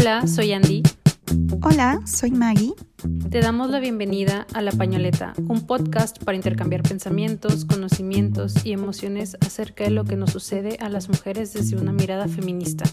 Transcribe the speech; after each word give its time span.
Hola, 0.00 0.26
soy 0.26 0.52
Andy. 0.52 0.82
Hola, 1.60 2.00
soy 2.06 2.30
Maggie. 2.30 2.72
Te 3.30 3.40
damos 3.42 3.68
la 3.68 3.80
bienvenida 3.80 4.46
a 4.54 4.62
La 4.62 4.72
Pañoleta, 4.72 5.34
un 5.46 5.66
podcast 5.66 6.24
para 6.24 6.36
intercambiar 6.36 6.82
pensamientos, 6.82 7.66
conocimientos 7.66 8.64
y 8.64 8.72
emociones 8.72 9.36
acerca 9.42 9.84
de 9.84 9.90
lo 9.90 10.04
que 10.04 10.16
nos 10.16 10.30
sucede 10.30 10.78
a 10.80 10.88
las 10.88 11.10
mujeres 11.10 11.52
desde 11.52 11.76
una 11.76 11.92
mirada 11.92 12.28
feminista. 12.28 12.84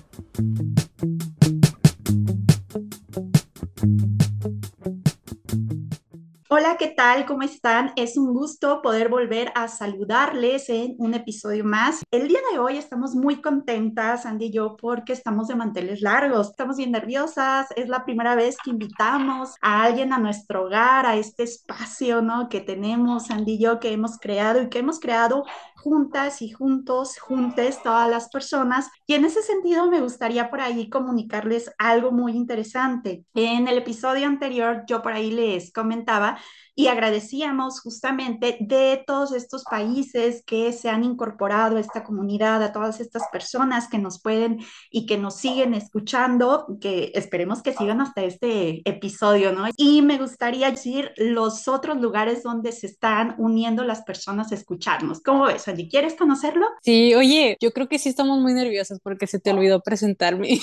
Hola, 6.59 6.75
¿qué 6.75 6.87
tal? 6.87 7.27
¿Cómo 7.27 7.43
están? 7.43 7.93
Es 7.95 8.17
un 8.17 8.33
gusto 8.33 8.81
poder 8.81 9.09
volver 9.09 9.51
a 9.53 9.67
saludarles 9.67 10.69
en 10.69 10.95
un 10.97 11.13
episodio 11.13 11.63
más. 11.63 12.01
El 12.09 12.27
día 12.27 12.39
de 12.51 12.57
hoy 12.57 12.77
estamos 12.77 13.13
muy 13.13 13.43
contentas, 13.43 14.25
Andy 14.25 14.45
y 14.45 14.51
yo, 14.51 14.75
porque 14.75 15.13
estamos 15.13 15.49
de 15.49 15.55
manteles 15.55 16.01
largos. 16.01 16.49
Estamos 16.49 16.77
bien 16.77 16.93
nerviosas. 16.93 17.67
Es 17.75 17.89
la 17.89 18.05
primera 18.05 18.33
vez 18.33 18.57
que 18.63 18.71
invitamos 18.71 19.53
a 19.61 19.83
alguien 19.83 20.11
a 20.13 20.17
nuestro 20.17 20.63
hogar, 20.63 21.05
a 21.05 21.15
este 21.15 21.43
espacio, 21.43 22.23
¿no? 22.23 22.49
Que 22.49 22.59
tenemos, 22.59 23.29
Andy 23.29 23.51
y 23.51 23.59
yo, 23.59 23.79
que 23.79 23.91
hemos 23.91 24.17
creado 24.17 24.59
y 24.63 24.69
que 24.69 24.79
hemos 24.79 24.99
creado 24.99 25.43
juntas 25.87 26.41
y 26.41 26.49
juntos, 26.49 27.17
juntes, 27.17 27.81
todas 27.81 28.09
las 28.09 28.29
personas. 28.29 28.89
Y 29.05 29.13
en 29.13 29.23
ese 29.23 29.41
sentido 29.41 29.89
me 29.89 30.01
gustaría 30.01 30.49
por 30.49 30.59
ahí 30.59 30.89
comunicarles 30.89 31.71
algo 31.77 32.11
muy 32.11 32.33
interesante. 32.33 33.23
En 33.33 33.67
el 33.67 33.77
episodio 33.77 34.27
anterior 34.27 34.83
yo 34.87 35.01
por 35.01 35.13
ahí 35.13 35.31
les 35.31 35.71
comentaba 35.71 36.37
y 36.79 36.89
agradecíamos 36.89 37.81
justamente 37.81 38.57
de 38.59 39.03
todos 39.07 39.33
estos 39.33 39.63
países 39.63 40.43
que 40.45 40.71
se 40.71 40.89
han 40.89 41.03
incorporado 41.03 41.77
a 41.77 41.79
esta 41.79 42.03
comunidad, 42.03 42.61
a 42.61 42.71
todas 42.71 42.99
estas 42.99 43.23
personas 43.31 43.87
que 43.89 43.97
nos 43.97 44.21
pueden 44.21 44.59
y 44.91 45.07
que 45.07 45.17
nos 45.17 45.37
siguen 45.37 45.73
escuchando, 45.73 46.67
que 46.79 47.11
esperemos 47.15 47.63
que 47.63 47.73
sigan 47.73 47.99
hasta 47.99 48.23
este 48.23 48.87
episodio, 48.87 49.53
¿no? 49.53 49.65
Y 49.75 50.03
me 50.03 50.19
gustaría 50.19 50.69
decir 50.69 51.13
los 51.17 51.67
otros 51.67 51.97
lugares 51.99 52.43
donde 52.43 52.71
se 52.71 52.85
están 52.85 53.33
uniendo 53.39 53.83
las 53.83 54.03
personas 54.03 54.51
a 54.51 54.55
escucharnos. 54.55 55.21
¿Cómo 55.21 55.45
ves, 55.45 55.67
Andy? 55.67 55.89
¿Quieres 55.89 56.13
conocerlo? 56.13 56.67
Sí, 56.83 57.15
oye, 57.15 57.57
yo 57.59 57.71
creo 57.71 57.87
que 57.89 57.97
sí 57.97 58.09
estamos 58.09 58.39
muy 58.39 58.53
nerviosas 58.53 58.99
porque 59.01 59.25
se 59.25 59.39
te 59.39 59.49
olvidó 59.49 59.81
presentarme. 59.81 60.59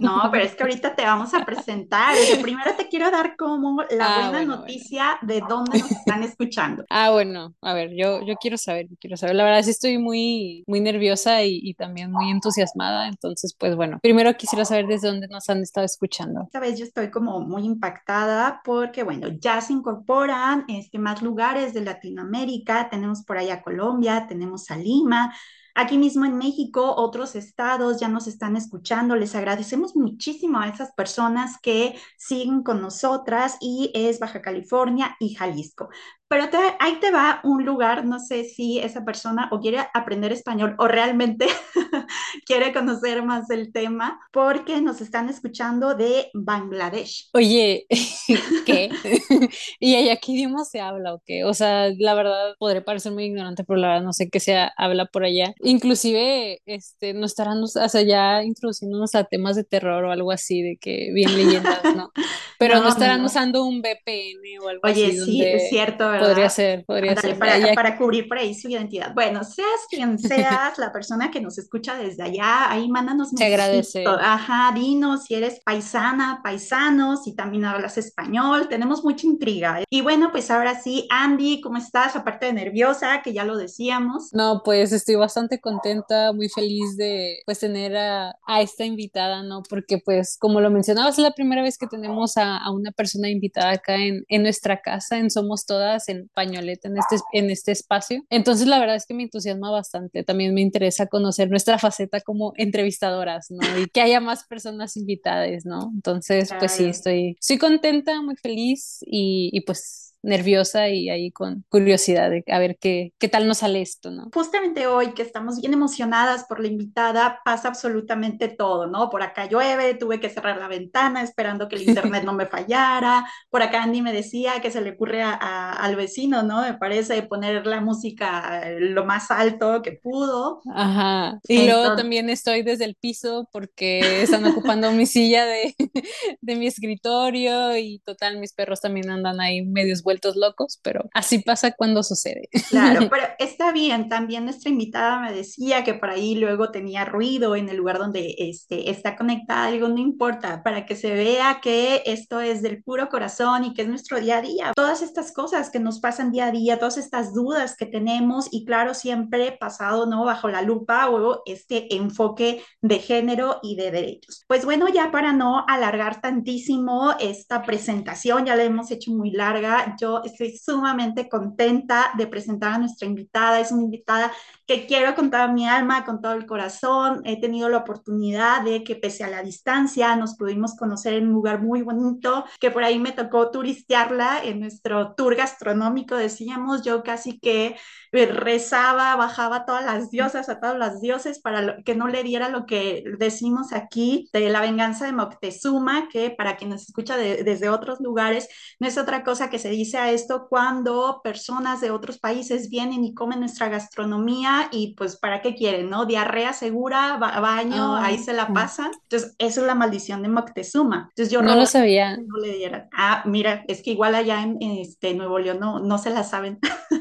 No, 0.00 0.28
pero 0.30 0.44
es 0.44 0.54
que 0.54 0.62
ahorita 0.62 0.94
te 0.94 1.04
vamos 1.04 1.32
a 1.32 1.46
presentar. 1.46 2.14
Primero 2.42 2.74
te 2.76 2.88
quiero 2.88 3.10
dar 3.10 3.34
como 3.36 3.82
la 3.90 4.26
ah, 4.26 4.30
buena 4.30 4.44
noticia 4.44 5.16
de 5.22 5.40
dónde 5.56 5.78
nos 5.78 5.90
están 5.90 6.22
escuchando. 6.22 6.84
Ah, 6.96 7.10
bueno, 7.10 7.54
a 7.60 7.74
ver, 7.74 7.90
yo, 7.96 8.24
yo 8.24 8.36
quiero 8.36 8.56
saber, 8.56 8.86
quiero 9.00 9.16
saber. 9.16 9.34
La 9.34 9.44
verdad 9.44 9.62
sí 9.62 9.70
estoy 9.70 9.98
muy, 9.98 10.62
muy 10.66 10.80
nerviosa 10.80 11.42
y, 11.42 11.58
y, 11.62 11.74
también 11.74 12.12
muy 12.12 12.30
entusiasmada. 12.30 13.08
Entonces, 13.08 13.54
pues 13.58 13.74
bueno, 13.74 13.98
primero 14.00 14.32
quisiera 14.36 14.64
saber 14.64 14.86
desde 14.86 15.08
dónde 15.08 15.26
nos 15.28 15.48
han 15.50 15.60
estado 15.60 15.84
escuchando. 15.86 16.42
Esta 16.44 16.60
vez 16.60 16.78
yo 16.78 16.84
estoy 16.84 17.10
como 17.10 17.40
muy 17.40 17.64
impactada 17.64 18.60
porque, 18.64 19.02
bueno, 19.02 19.28
ya 19.40 19.60
se 19.60 19.72
incorporan 19.72 20.64
este, 20.68 20.98
más 20.98 21.20
lugares 21.20 21.74
de 21.74 21.80
Latinoamérica. 21.80 22.88
Tenemos 22.88 23.24
por 23.24 23.38
allá 23.38 23.62
Colombia, 23.62 24.26
tenemos 24.28 24.70
a 24.70 24.76
Lima. 24.76 25.34
Aquí 25.76 25.98
mismo 25.98 26.24
en 26.24 26.38
México, 26.38 26.94
otros 26.96 27.34
estados 27.34 27.98
ya 27.98 28.08
nos 28.08 28.28
están 28.28 28.56
escuchando. 28.56 29.16
Les 29.16 29.34
agradecemos 29.34 29.96
muchísimo 29.96 30.60
a 30.60 30.68
esas 30.68 30.92
personas 30.92 31.58
que 31.60 31.98
siguen 32.16 32.62
con 32.62 32.80
nosotras 32.80 33.56
y 33.60 33.90
es 33.92 34.20
Baja 34.20 34.40
California 34.40 35.16
y 35.18 35.34
Jalisco. 35.34 35.88
Pero 36.28 36.48
ahí 36.80 36.98
te 37.00 37.10
va 37.10 37.40
un 37.44 37.64
lugar, 37.64 38.04
no 38.04 38.18
sé 38.18 38.44
si 38.44 38.78
esa 38.78 39.04
persona 39.04 39.48
o 39.52 39.60
quiere 39.60 39.78
aprender 39.92 40.32
español 40.32 40.74
o 40.78 40.88
realmente 40.88 41.46
quiere 42.46 42.72
conocer 42.72 43.22
más 43.22 43.46
del 43.46 43.72
tema, 43.72 44.18
porque 44.32 44.80
nos 44.80 45.00
están 45.00 45.28
escuchando 45.28 45.94
de 45.94 46.30
Bangladesh. 46.32 47.28
Oye, 47.34 47.86
¿qué? 48.66 48.90
¿Y 49.80 49.96
allá 49.96 50.16
qué 50.16 50.32
idioma 50.32 50.64
se 50.64 50.80
habla 50.80 51.14
o 51.14 51.22
qué? 51.26 51.44
O 51.44 51.52
sea, 51.52 51.90
la 51.98 52.14
verdad, 52.14 52.54
podré 52.58 52.80
parecer 52.80 53.12
muy 53.12 53.24
ignorante, 53.24 53.64
pero 53.64 53.78
la 53.78 53.88
verdad 53.88 54.02
no 54.04 54.12
sé 54.12 54.30
qué 54.30 54.40
se 54.40 54.56
habla 54.76 55.06
por 55.06 55.24
allá. 55.24 55.54
Inclusive, 55.60 56.60
este, 56.64 57.12
no 57.12 57.26
estarán, 57.26 57.62
o 57.62 57.66
sea, 57.66 58.02
ya 58.02 58.42
introduciéndonos 58.42 59.14
a 59.14 59.24
temas 59.24 59.56
de 59.56 59.64
terror 59.64 60.04
o 60.04 60.10
algo 60.10 60.32
así, 60.32 60.62
de 60.62 60.78
que 60.80 61.10
bien 61.12 61.36
leyendas, 61.36 61.82
¿no? 61.94 62.12
Pero 62.58 62.80
no, 62.80 62.88
estarán 62.88 63.24
usando 63.24 63.64
un 63.64 63.82
VPN 63.82 64.58
o 64.62 64.68
algo 64.68 64.86
así. 64.86 65.02
Oye, 65.02 65.24
sí, 65.24 65.44
es 65.44 65.68
cierto, 65.68 66.13
¿verdad? 66.14 66.28
Podría 66.28 66.50
ser, 66.50 66.84
podría 66.84 67.16
ser. 67.16 67.38
Para, 67.38 67.74
para, 67.74 67.96
cubrir 67.98 68.28
por 68.28 68.38
ahí 68.38 68.54
su 68.54 68.68
identidad. 68.68 69.14
Bueno, 69.14 69.44
seas 69.44 69.68
quien 69.88 70.18
seas, 70.18 70.78
la 70.78 70.92
persona 70.92 71.30
que 71.30 71.40
nos 71.40 71.58
escucha 71.58 71.96
desde 71.96 72.22
allá, 72.22 72.70
ahí 72.70 72.88
mándanos 72.88 73.32
Te 73.32 73.44
agradece. 73.44 74.04
Ajá, 74.06 74.72
dinos 74.74 75.24
si 75.24 75.34
eres 75.34 75.60
paisana, 75.64 76.40
paisano, 76.42 77.16
si 77.16 77.34
también 77.34 77.64
hablas 77.64 77.98
español, 77.98 78.68
tenemos 78.68 79.04
mucha 79.04 79.26
intriga. 79.26 79.82
Y 79.90 80.00
bueno, 80.00 80.30
pues 80.32 80.50
ahora 80.50 80.80
sí, 80.80 81.06
Andy, 81.10 81.60
¿cómo 81.60 81.78
estás? 81.78 82.16
Aparte 82.16 82.46
de 82.46 82.52
nerviosa, 82.52 83.22
que 83.22 83.32
ya 83.32 83.44
lo 83.44 83.56
decíamos. 83.56 84.30
No, 84.32 84.62
pues 84.64 84.92
estoy 84.92 85.16
bastante 85.16 85.60
contenta, 85.60 86.32
muy 86.32 86.48
feliz 86.48 86.96
de 86.96 87.40
pues 87.44 87.58
tener 87.60 87.96
a, 87.96 88.36
a 88.46 88.62
esta 88.62 88.84
invitada, 88.84 89.42
¿no? 89.42 89.62
Porque 89.68 89.98
pues 89.98 90.36
como 90.38 90.60
lo 90.60 90.70
mencionabas, 90.70 91.18
es 91.18 91.22
la 91.22 91.32
primera 91.32 91.62
vez 91.62 91.78
que 91.78 91.86
tenemos 91.86 92.36
a, 92.36 92.56
a 92.58 92.70
una 92.70 92.92
persona 92.92 93.28
invitada 93.28 93.72
acá 93.72 93.96
en, 93.96 94.24
en 94.28 94.42
nuestra 94.42 94.80
casa, 94.80 95.18
en 95.18 95.30
Somos 95.30 95.66
Todas, 95.66 96.03
en 96.08 96.28
Pañoleta, 96.34 96.88
en 96.88 96.98
este, 96.98 97.16
en 97.32 97.50
este 97.50 97.72
espacio. 97.72 98.24
Entonces 98.30 98.66
la 98.66 98.78
verdad 98.78 98.96
es 98.96 99.06
que 99.06 99.14
me 99.14 99.24
entusiasma 99.24 99.70
bastante, 99.70 100.24
también 100.24 100.54
me 100.54 100.60
interesa 100.60 101.06
conocer 101.06 101.50
nuestra 101.50 101.78
faceta 101.78 102.20
como 102.20 102.52
entrevistadoras, 102.56 103.50
¿no? 103.50 103.60
Y 103.78 103.86
que 103.86 104.00
haya 104.00 104.20
más 104.20 104.44
personas 104.44 104.96
invitadas, 104.96 105.64
¿no? 105.64 105.90
Entonces, 105.94 106.50
pues 106.58 106.72
sí, 106.72 106.84
estoy, 106.84 107.36
estoy 107.38 107.58
contenta, 107.58 108.22
muy 108.22 108.36
feliz 108.36 108.98
y, 109.02 109.50
y 109.52 109.60
pues 109.62 110.13
nerviosa 110.24 110.88
y 110.88 111.10
ahí 111.10 111.30
con 111.30 111.64
curiosidad 111.68 112.30
de 112.30 112.42
a 112.48 112.58
ver 112.58 112.78
qué, 112.80 113.12
qué 113.18 113.28
tal 113.28 113.46
nos 113.46 113.58
sale 113.58 113.82
esto, 113.82 114.10
¿no? 114.10 114.30
Justamente 114.32 114.86
hoy 114.86 115.12
que 115.12 115.22
estamos 115.22 115.60
bien 115.60 115.74
emocionadas 115.74 116.44
por 116.44 116.60
la 116.60 116.68
invitada, 116.68 117.40
pasa 117.44 117.68
absolutamente 117.68 118.48
todo, 118.48 118.86
¿no? 118.86 119.10
Por 119.10 119.22
acá 119.22 119.46
llueve, 119.46 119.94
tuve 119.94 120.20
que 120.20 120.30
cerrar 120.30 120.58
la 120.58 120.68
ventana 120.68 121.22
esperando 121.22 121.68
que 121.68 121.76
el 121.76 121.88
internet 121.88 122.24
no 122.24 122.32
me 122.32 122.46
fallara, 122.46 123.26
por 123.50 123.62
acá 123.62 123.82
Andy 123.82 124.02
me 124.02 124.12
decía 124.12 124.60
que 124.60 124.70
se 124.70 124.80
le 124.80 124.92
ocurre 124.92 125.22
a, 125.22 125.72
al 125.72 125.96
vecino, 125.96 126.42
¿no? 126.42 126.62
Me 126.62 126.74
parece 126.74 127.22
poner 127.22 127.66
la 127.66 127.80
música 127.80 128.62
lo 128.78 129.04
más 129.04 129.30
alto 129.30 129.82
que 129.82 129.92
pudo. 129.92 130.62
Ajá, 130.74 131.38
y 131.46 131.66
luego 131.66 131.96
también 131.96 132.30
estoy 132.30 132.62
desde 132.62 132.86
el 132.86 132.94
piso 132.94 133.48
porque 133.52 134.22
están 134.22 134.44
ocupando 134.46 134.90
mi 134.92 135.06
silla 135.06 135.44
de, 135.44 135.74
de 136.40 136.56
mi 136.56 136.66
escritorio 136.66 137.76
y 137.76 137.98
total, 138.00 138.38
mis 138.38 138.54
perros 138.54 138.80
también 138.80 139.10
andan 139.10 139.40
ahí 139.40 139.62
medios 139.62 140.02
vueltos 140.02 140.13
locos, 140.36 140.80
pero 140.82 141.08
así 141.14 141.38
pasa 141.38 141.72
cuando 141.72 142.02
sucede. 142.02 142.48
Claro, 142.70 143.08
pero 143.10 143.24
está 143.38 143.72
bien. 143.72 144.08
También 144.08 144.44
nuestra 144.44 144.70
invitada 144.70 145.20
me 145.20 145.32
decía 145.32 145.84
que 145.84 145.94
por 145.94 146.10
ahí 146.10 146.34
luego 146.34 146.70
tenía 146.70 147.04
ruido 147.04 147.56
en 147.56 147.68
el 147.68 147.76
lugar 147.76 147.98
donde 147.98 148.34
este, 148.38 148.90
está 148.90 149.16
conectada, 149.16 149.66
algo 149.66 149.88
no 149.88 149.98
importa, 149.98 150.62
para 150.62 150.86
que 150.86 150.96
se 150.96 151.12
vea 151.12 151.60
que 151.62 152.02
esto 152.06 152.40
es 152.40 152.62
del 152.62 152.82
puro 152.82 153.08
corazón 153.08 153.64
y 153.64 153.74
que 153.74 153.82
es 153.82 153.88
nuestro 153.88 154.20
día 154.20 154.38
a 154.38 154.42
día. 154.42 154.72
Todas 154.74 155.02
estas 155.02 155.32
cosas 155.32 155.70
que 155.70 155.80
nos 155.80 156.00
pasan 156.00 156.32
día 156.32 156.46
a 156.46 156.50
día, 156.50 156.78
todas 156.78 156.96
estas 156.96 157.34
dudas 157.34 157.76
que 157.76 157.86
tenemos 157.86 158.48
y 158.50 158.64
claro, 158.64 158.94
siempre 158.94 159.52
pasado, 159.52 160.06
¿no? 160.06 160.24
Bajo 160.24 160.48
la 160.48 160.62
lupa 160.62 161.08
o 161.10 161.42
este 161.46 161.94
enfoque 161.94 162.62
de 162.80 162.98
género 162.98 163.60
y 163.62 163.76
de 163.76 163.90
derechos. 163.90 164.44
Pues 164.46 164.64
bueno, 164.64 164.88
ya 164.88 165.10
para 165.10 165.32
no 165.32 165.64
alargar 165.66 166.20
tantísimo 166.20 167.14
esta 167.18 167.62
presentación, 167.62 168.46
ya 168.46 168.56
la 168.56 168.64
hemos 168.64 168.90
hecho 168.90 169.12
muy 169.12 169.30
larga, 169.30 169.96
estoy 170.24 170.56
sumamente 170.56 171.28
contenta 171.28 172.12
de 172.16 172.26
presentar 172.26 172.72
a 172.72 172.78
nuestra 172.78 173.06
invitada. 173.06 173.60
Es 173.60 173.72
una 173.72 173.82
invitada 173.82 174.32
que 174.66 174.86
quiero 174.86 175.14
con 175.14 175.30
toda 175.30 175.48
mi 175.48 175.68
alma, 175.68 176.04
con 176.04 176.20
todo 176.20 176.32
el 176.32 176.46
corazón. 176.46 177.20
He 177.24 177.40
tenido 177.40 177.68
la 177.68 177.78
oportunidad 177.78 178.62
de 178.62 178.82
que 178.82 178.96
pese 178.96 179.24
a 179.24 179.28
la 179.28 179.42
distancia 179.42 180.16
nos 180.16 180.36
pudimos 180.36 180.74
conocer 180.76 181.14
en 181.14 181.28
un 181.28 181.34
lugar 181.34 181.62
muy 181.62 181.82
bonito, 181.82 182.44
que 182.60 182.70
por 182.70 182.84
ahí 182.84 182.98
me 182.98 183.12
tocó 183.12 183.50
turistearla 183.50 184.42
en 184.42 184.60
nuestro 184.60 185.14
tour 185.14 185.36
gastronómico, 185.36 186.16
decíamos, 186.16 186.82
yo 186.82 187.02
casi 187.02 187.38
que 187.38 187.76
rezaba, 188.12 189.16
bajaba 189.16 189.64
todas 189.64 189.84
las 189.84 190.10
diosas, 190.10 190.48
a 190.48 190.60
todos 190.60 190.78
los 190.78 191.00
dioses 191.00 191.40
para 191.40 191.82
que 191.82 191.96
no 191.96 192.06
le 192.06 192.22
diera 192.22 192.48
lo 192.48 192.64
que 192.64 193.02
decimos 193.18 193.72
aquí 193.72 194.30
de 194.32 194.48
la 194.48 194.60
venganza 194.60 195.04
de 195.06 195.12
Moctezuma, 195.12 196.08
que 196.08 196.30
para 196.30 196.56
quien 196.56 196.70
nos 196.70 196.82
escucha 196.82 197.16
desde 197.16 197.68
otros 197.68 198.00
lugares, 198.00 198.48
no 198.78 198.86
es 198.86 198.98
otra 198.98 199.24
cosa 199.24 199.50
que 199.50 199.58
se 199.58 199.70
dice 199.70 199.98
a 199.98 200.12
esto 200.12 200.46
cuando 200.48 201.20
personas 201.24 201.80
de 201.80 201.90
otros 201.90 202.18
países 202.18 202.68
vienen 202.70 203.04
y 203.04 203.14
comen 203.14 203.40
nuestra 203.40 203.68
gastronomía 203.68 204.53
y 204.72 204.94
pues 204.94 205.16
para 205.16 205.42
qué 205.42 205.54
quieren, 205.54 205.90
¿no? 205.90 206.06
Diarrea 206.06 206.52
segura, 206.52 207.16
baño, 207.18 207.96
ahí 207.96 208.18
se 208.18 208.32
la 208.32 208.52
pasan. 208.52 208.90
Entonces, 209.02 209.34
eso 209.38 209.60
es 209.60 209.66
la 209.66 209.74
maldición 209.74 210.22
de 210.22 210.28
Moctezuma. 210.28 211.08
Entonces, 211.10 211.30
yo 211.32 211.42
no 211.42 211.54
lo 211.54 211.66
sabía. 211.66 212.16
No 212.16 212.38
le 212.38 212.54
dieran. 212.54 212.88
Ah, 212.92 213.22
mira, 213.26 213.64
es 213.68 213.82
que 213.82 213.90
igual 213.90 214.14
allá 214.14 214.42
en 214.42 214.58
este, 214.62 215.14
Nuevo 215.14 215.38
León 215.38 215.58
no, 215.60 215.80
no 215.80 215.98
se 215.98 216.10
la 216.10 216.24
saben. 216.24 216.58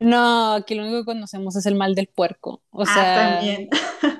No, 0.00 0.54
aquí 0.54 0.74
lo 0.76 0.82
único 0.84 0.98
que 1.00 1.04
conocemos 1.06 1.56
es 1.56 1.66
el 1.66 1.74
mal 1.74 1.94
del 1.94 2.06
puerco. 2.08 2.62
O 2.70 2.84
Ah, 2.84 2.94
sea, 2.94 3.14
también. 3.34 3.68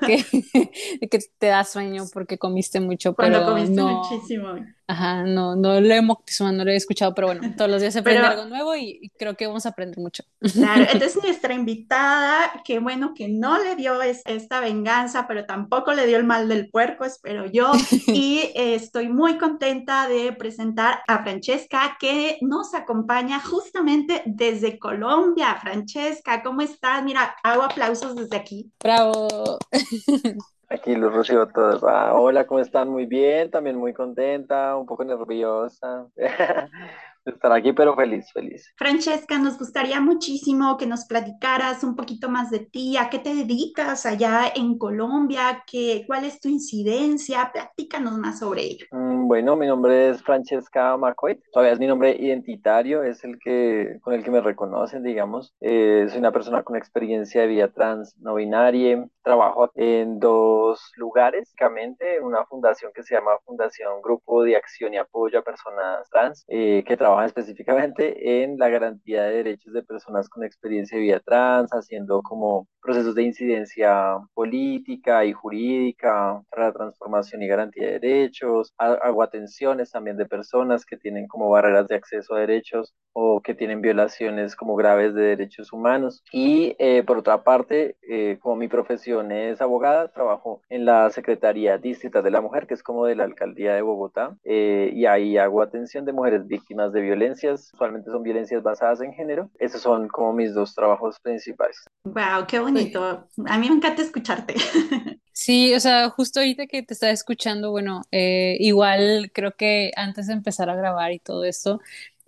que, 0.03 0.25
que 1.09 1.19
te 1.37 1.47
da 1.47 1.63
sueño 1.63 2.05
porque 2.13 2.37
comiste 2.37 2.79
mucho, 2.81 3.15
Cuando 3.15 3.39
pero 3.39 3.45
comiste 3.45 3.75
no, 3.75 3.87
muchísimo. 3.97 4.55
Ajá, 4.89 5.23
no, 5.23 5.55
no 5.55 5.79
lo 5.79 5.93
he 5.93 6.01
no 6.01 6.65
lo 6.65 6.71
he 6.71 6.75
escuchado, 6.75 7.13
pero 7.13 7.27
bueno, 7.27 7.53
todos 7.55 7.69
los 7.69 7.79
días 7.79 7.93
se 7.93 7.99
aprende 7.99 8.21
Pero 8.21 8.39
algo 8.39 8.49
nuevo 8.49 8.75
y, 8.75 8.99
y 9.01 9.09
creo 9.09 9.35
que 9.35 9.45
vamos 9.45 9.65
a 9.65 9.69
aprender 9.69 9.99
mucho. 9.99 10.23
Claro, 10.41 10.83
entonces 10.91 11.23
nuestra 11.23 11.53
invitada, 11.53 12.51
qué 12.65 12.79
bueno 12.79 13.13
que 13.13 13.29
no 13.29 13.61
le 13.61 13.75
dio 13.75 14.01
es- 14.01 14.23
esta 14.25 14.59
venganza, 14.59 15.27
pero 15.27 15.45
tampoco 15.45 15.93
le 15.93 16.07
dio 16.07 16.17
el 16.17 16.23
mal 16.23 16.49
del 16.49 16.69
puerco, 16.69 17.05
espero 17.05 17.45
yo. 17.45 17.71
Y 18.07 18.39
eh, 18.55 18.73
estoy 18.75 19.07
muy 19.09 19.37
contenta 19.37 20.07
de 20.07 20.33
presentar 20.33 21.01
a 21.07 21.21
Francesca, 21.21 21.97
que 21.99 22.39
nos 22.41 22.73
acompaña 22.73 23.39
justamente 23.39 24.23
desde 24.25 24.79
Colombia. 24.79 25.55
Francesca, 25.61 26.41
¿cómo 26.41 26.61
estás? 26.61 27.03
Mira, 27.03 27.35
hago 27.43 27.61
aplausos 27.61 28.15
desde 28.15 28.35
aquí. 28.35 28.71
Bravo. 28.81 29.59
Aquí 30.69 30.95
los 30.95 31.13
recibo 31.13 31.47
todos. 31.47 31.83
Ah, 31.83 32.13
hola, 32.13 32.45
¿cómo 32.45 32.59
están? 32.59 32.89
Muy 32.89 33.05
bien, 33.07 33.49
también 33.49 33.75
muy 33.75 33.91
contenta, 33.93 34.77
un 34.77 34.85
poco 34.85 35.03
nerviosa 35.03 36.07
estar 37.29 37.51
aquí, 37.51 37.73
pero 37.73 37.95
feliz, 37.95 38.31
feliz. 38.33 38.73
Francesca, 38.77 39.37
nos 39.39 39.57
gustaría 39.57 39.99
muchísimo 40.01 40.77
que 40.77 40.85
nos 40.87 41.05
platicaras 41.05 41.83
un 41.83 41.95
poquito 41.95 42.29
más 42.29 42.49
de 42.51 42.59
ti, 42.59 42.97
a 42.97 43.09
qué 43.09 43.19
te 43.19 43.33
dedicas 43.35 44.05
allá 44.05 44.51
en 44.55 44.77
Colombia, 44.77 45.63
qué, 45.69 46.03
cuál 46.07 46.25
es 46.25 46.39
tu 46.39 46.49
incidencia, 46.49 47.49
platícanos 47.51 48.17
más 48.17 48.39
sobre 48.39 48.63
ello. 48.63 48.85
Mm, 48.91 49.27
Bueno, 49.27 49.55
mi 49.55 49.67
nombre 49.67 50.09
es 50.09 50.23
Francesca 50.23 50.97
McCoy, 50.97 51.39
todavía 51.51 51.73
es 51.73 51.79
mi 51.79 51.87
nombre 51.87 52.15
identitario, 52.19 53.03
es 53.03 53.23
el 53.23 53.37
que 53.39 53.97
con 54.01 54.13
el 54.13 54.23
que 54.23 54.31
me 54.31 54.41
reconocen, 54.41 55.03
digamos. 55.03 55.53
Eh, 55.61 56.07
soy 56.09 56.19
una 56.19 56.31
persona 56.31 56.63
con 56.63 56.75
experiencia 56.75 57.41
de 57.41 57.47
vida 57.47 57.67
trans 57.71 58.15
no 58.17 58.35
binaria, 58.35 59.05
trabajo 59.23 59.71
en 59.75 60.19
dos 60.19 60.91
lugares, 60.95 61.49
básicamente, 61.49 62.17
en 62.17 62.23
una 62.23 62.45
fundación 62.45 62.91
que 62.93 63.03
se 63.03 63.15
llama 63.15 63.31
Fundación 63.45 64.01
Grupo 64.01 64.43
de 64.43 64.55
Acción 64.55 64.93
y 64.93 64.97
Apoyo 64.97 65.39
a 65.39 65.43
Personas 65.43 66.09
Trans, 66.09 66.45
eh, 66.47 66.83
que 66.85 66.97
trabaja 66.97 67.18
específicamente 67.25 68.43
en 68.43 68.57
la 68.57 68.69
garantía 68.69 69.23
de 69.23 69.37
derechos 69.37 69.73
de 69.73 69.83
personas 69.83 70.29
con 70.29 70.43
experiencia 70.43 70.97
de 70.97 71.03
vida 71.03 71.19
trans, 71.19 71.71
haciendo 71.71 72.21
como 72.21 72.67
procesos 72.81 73.15
de 73.15 73.23
incidencia 73.23 74.17
política 74.33 75.25
y 75.25 75.33
jurídica 75.33 76.41
para 76.49 76.67
la 76.67 76.73
transformación 76.73 77.43
y 77.43 77.47
garantía 77.47 77.87
de 77.87 77.99
derechos, 77.99 78.73
hago 78.77 79.23
atenciones 79.23 79.91
también 79.91 80.17
de 80.17 80.25
personas 80.25 80.85
que 80.85 80.97
tienen 80.97 81.27
como 81.27 81.49
barreras 81.49 81.87
de 81.87 81.95
acceso 81.95 82.35
a 82.35 82.39
derechos 82.39 82.93
o 83.13 83.41
que 83.41 83.53
tienen 83.53 83.81
violaciones 83.81 84.55
como 84.55 84.75
graves 84.75 85.13
de 85.13 85.21
derechos 85.21 85.73
humanos. 85.73 86.23
Y 86.31 86.75
eh, 86.79 87.03
por 87.03 87.17
otra 87.17 87.43
parte, 87.43 87.97
eh, 88.01 88.37
como 88.39 88.55
mi 88.55 88.67
profesión 88.67 89.31
es 89.31 89.61
abogada, 89.61 90.09
trabajo 90.09 90.61
en 90.69 90.85
la 90.85 91.09
Secretaría 91.09 91.77
Distrital 91.77 92.23
de 92.23 92.31
la 92.31 92.41
Mujer, 92.41 92.67
que 92.67 92.73
es 92.73 92.83
como 92.83 93.05
de 93.05 93.15
la 93.15 93.23
Alcaldía 93.25 93.73
de 93.73 93.81
Bogotá, 93.81 94.37
eh, 94.43 94.91
y 94.93 95.05
ahí 95.05 95.37
hago 95.37 95.61
atención 95.61 96.05
de 96.05 96.13
mujeres 96.13 96.47
víctimas 96.47 96.93
de 96.93 96.98
violencias, 97.01 97.71
usualmente 97.73 98.11
son 98.11 98.23
violencias 98.23 98.63
basadas 98.63 99.01
en 99.01 99.13
género. 99.13 99.49
Esos 99.59 99.81
son 99.81 100.07
como 100.07 100.33
mis 100.33 100.53
dos 100.53 100.73
trabajos 100.75 101.19
principales. 101.21 101.77
Wow, 102.03 102.47
qué 102.47 102.59
bonito. 102.59 103.27
A 103.47 103.57
mí 103.57 103.69
me 103.69 103.75
encanta 103.75 104.01
escucharte. 104.01 104.55
Sí, 105.41 105.73
o 105.73 105.79
sea, 105.79 106.09
justo 106.09 106.41
ahorita 106.41 106.67
que 106.67 106.83
te 106.83 106.93
estaba 106.93 107.13
escuchando, 107.13 107.71
bueno, 107.71 108.01
eh, 108.11 108.57
igual 108.59 109.31
creo 109.33 109.53
que 109.55 109.91
antes 109.95 110.27
de 110.27 110.33
empezar 110.33 110.69
a 110.69 110.75
grabar 110.75 111.13
y 111.13 111.19
todo 111.19 111.45
esto, 111.45 111.79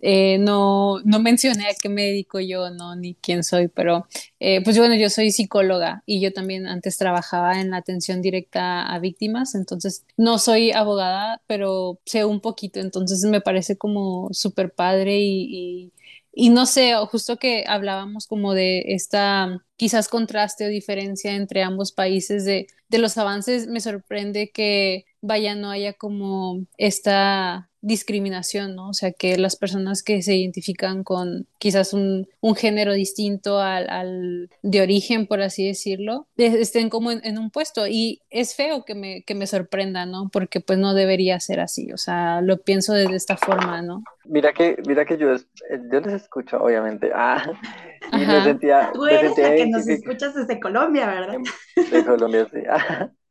eh, 0.02 0.38
no, 0.38 0.98
no 1.04 1.20
mencioné 1.20 1.66
a 1.68 1.74
qué 1.80 1.88
me 1.88 2.02
dedico 2.06 2.40
yo, 2.40 2.70
no, 2.70 2.96
ni 2.96 3.14
quién 3.16 3.44
soy, 3.44 3.68
pero 3.68 4.06
eh, 4.40 4.62
pues 4.64 4.76
bueno, 4.78 4.94
yo 4.96 5.08
soy 5.10 5.30
psicóloga 5.30 6.02
y 6.06 6.20
yo 6.20 6.32
también 6.32 6.66
antes 6.66 6.98
trabajaba 6.98 7.60
en 7.60 7.70
la 7.70 7.78
atención 7.78 8.20
directa 8.22 8.82
a 8.92 8.98
víctimas, 8.98 9.54
entonces 9.54 10.04
no 10.16 10.38
soy 10.38 10.72
abogada, 10.72 11.40
pero 11.46 12.00
sé 12.04 12.24
un 12.24 12.40
poquito, 12.40 12.80
entonces 12.80 13.22
me 13.24 13.40
parece 13.40 13.78
como 13.78 14.28
súper 14.32 14.72
padre 14.74 15.18
y, 15.20 15.92
y 16.32 16.50
no 16.50 16.66
sé, 16.66 16.94
justo 17.10 17.36
que 17.36 17.64
hablábamos 17.66 18.26
como 18.26 18.54
de 18.54 18.84
esta 18.94 19.62
quizás 19.76 20.08
contraste 20.08 20.64
o 20.66 20.68
diferencia 20.68 21.34
entre 21.34 21.62
ambos 21.62 21.92
países 21.92 22.44
de, 22.44 22.66
de 22.88 22.98
los 22.98 23.18
avances, 23.18 23.66
me 23.68 23.80
sorprende 23.80 24.50
que 24.50 25.04
vaya, 25.20 25.54
no 25.54 25.70
haya 25.70 25.92
como 25.94 26.66
esta 26.78 27.70
discriminación, 27.82 28.76
¿no? 28.76 28.88
O 28.88 28.94
sea, 28.94 29.12
que 29.12 29.36
las 29.36 29.56
personas 29.56 30.02
que 30.02 30.22
se 30.22 30.36
identifican 30.36 31.02
con 31.02 31.46
quizás 31.58 31.92
un, 31.92 32.28
un 32.40 32.54
género 32.54 32.92
distinto 32.92 33.58
al, 33.58 33.90
al, 33.90 34.50
de 34.62 34.80
origen, 34.80 35.26
por 35.26 35.42
así 35.42 35.66
decirlo, 35.66 36.26
estén 36.36 36.88
como 36.88 37.10
en, 37.10 37.20
en, 37.24 37.38
un 37.38 37.50
puesto. 37.50 37.86
Y 37.88 38.22
es 38.30 38.54
feo 38.54 38.84
que 38.84 38.94
me, 38.94 39.22
que 39.22 39.34
me 39.34 39.48
sorprenda, 39.48 40.06
¿no? 40.06 40.30
Porque 40.32 40.60
pues 40.60 40.78
no 40.78 40.94
debería 40.94 41.38
ser 41.40 41.60
así, 41.60 41.92
o 41.92 41.98
sea, 41.98 42.40
lo 42.40 42.58
pienso 42.58 42.94
de, 42.94 43.06
de 43.06 43.16
esta 43.16 43.36
forma, 43.36 43.82
¿no? 43.82 44.04
Mira 44.24 44.52
que, 44.52 44.80
mira 44.86 45.04
que 45.04 45.18
yo, 45.18 45.34
yo 45.34 46.00
les 46.00 46.14
escucho, 46.14 46.62
obviamente. 46.62 47.10
Ah, 47.12 47.42
y 48.12 48.22
Ajá. 48.22 48.38
me 48.38 48.44
sentía. 48.44 48.90
Tú 48.94 49.02
me 49.02 49.14
eres 49.14 49.34
sentía 49.34 49.48
la 49.48 49.56
que 49.56 49.66
nos 49.66 49.88
escuchas 49.88 50.34
desde 50.34 50.60
Colombia, 50.60 51.06
¿verdad? 51.06 51.38
De 51.90 52.04
Colombia, 52.04 52.46
sí. 52.52 52.60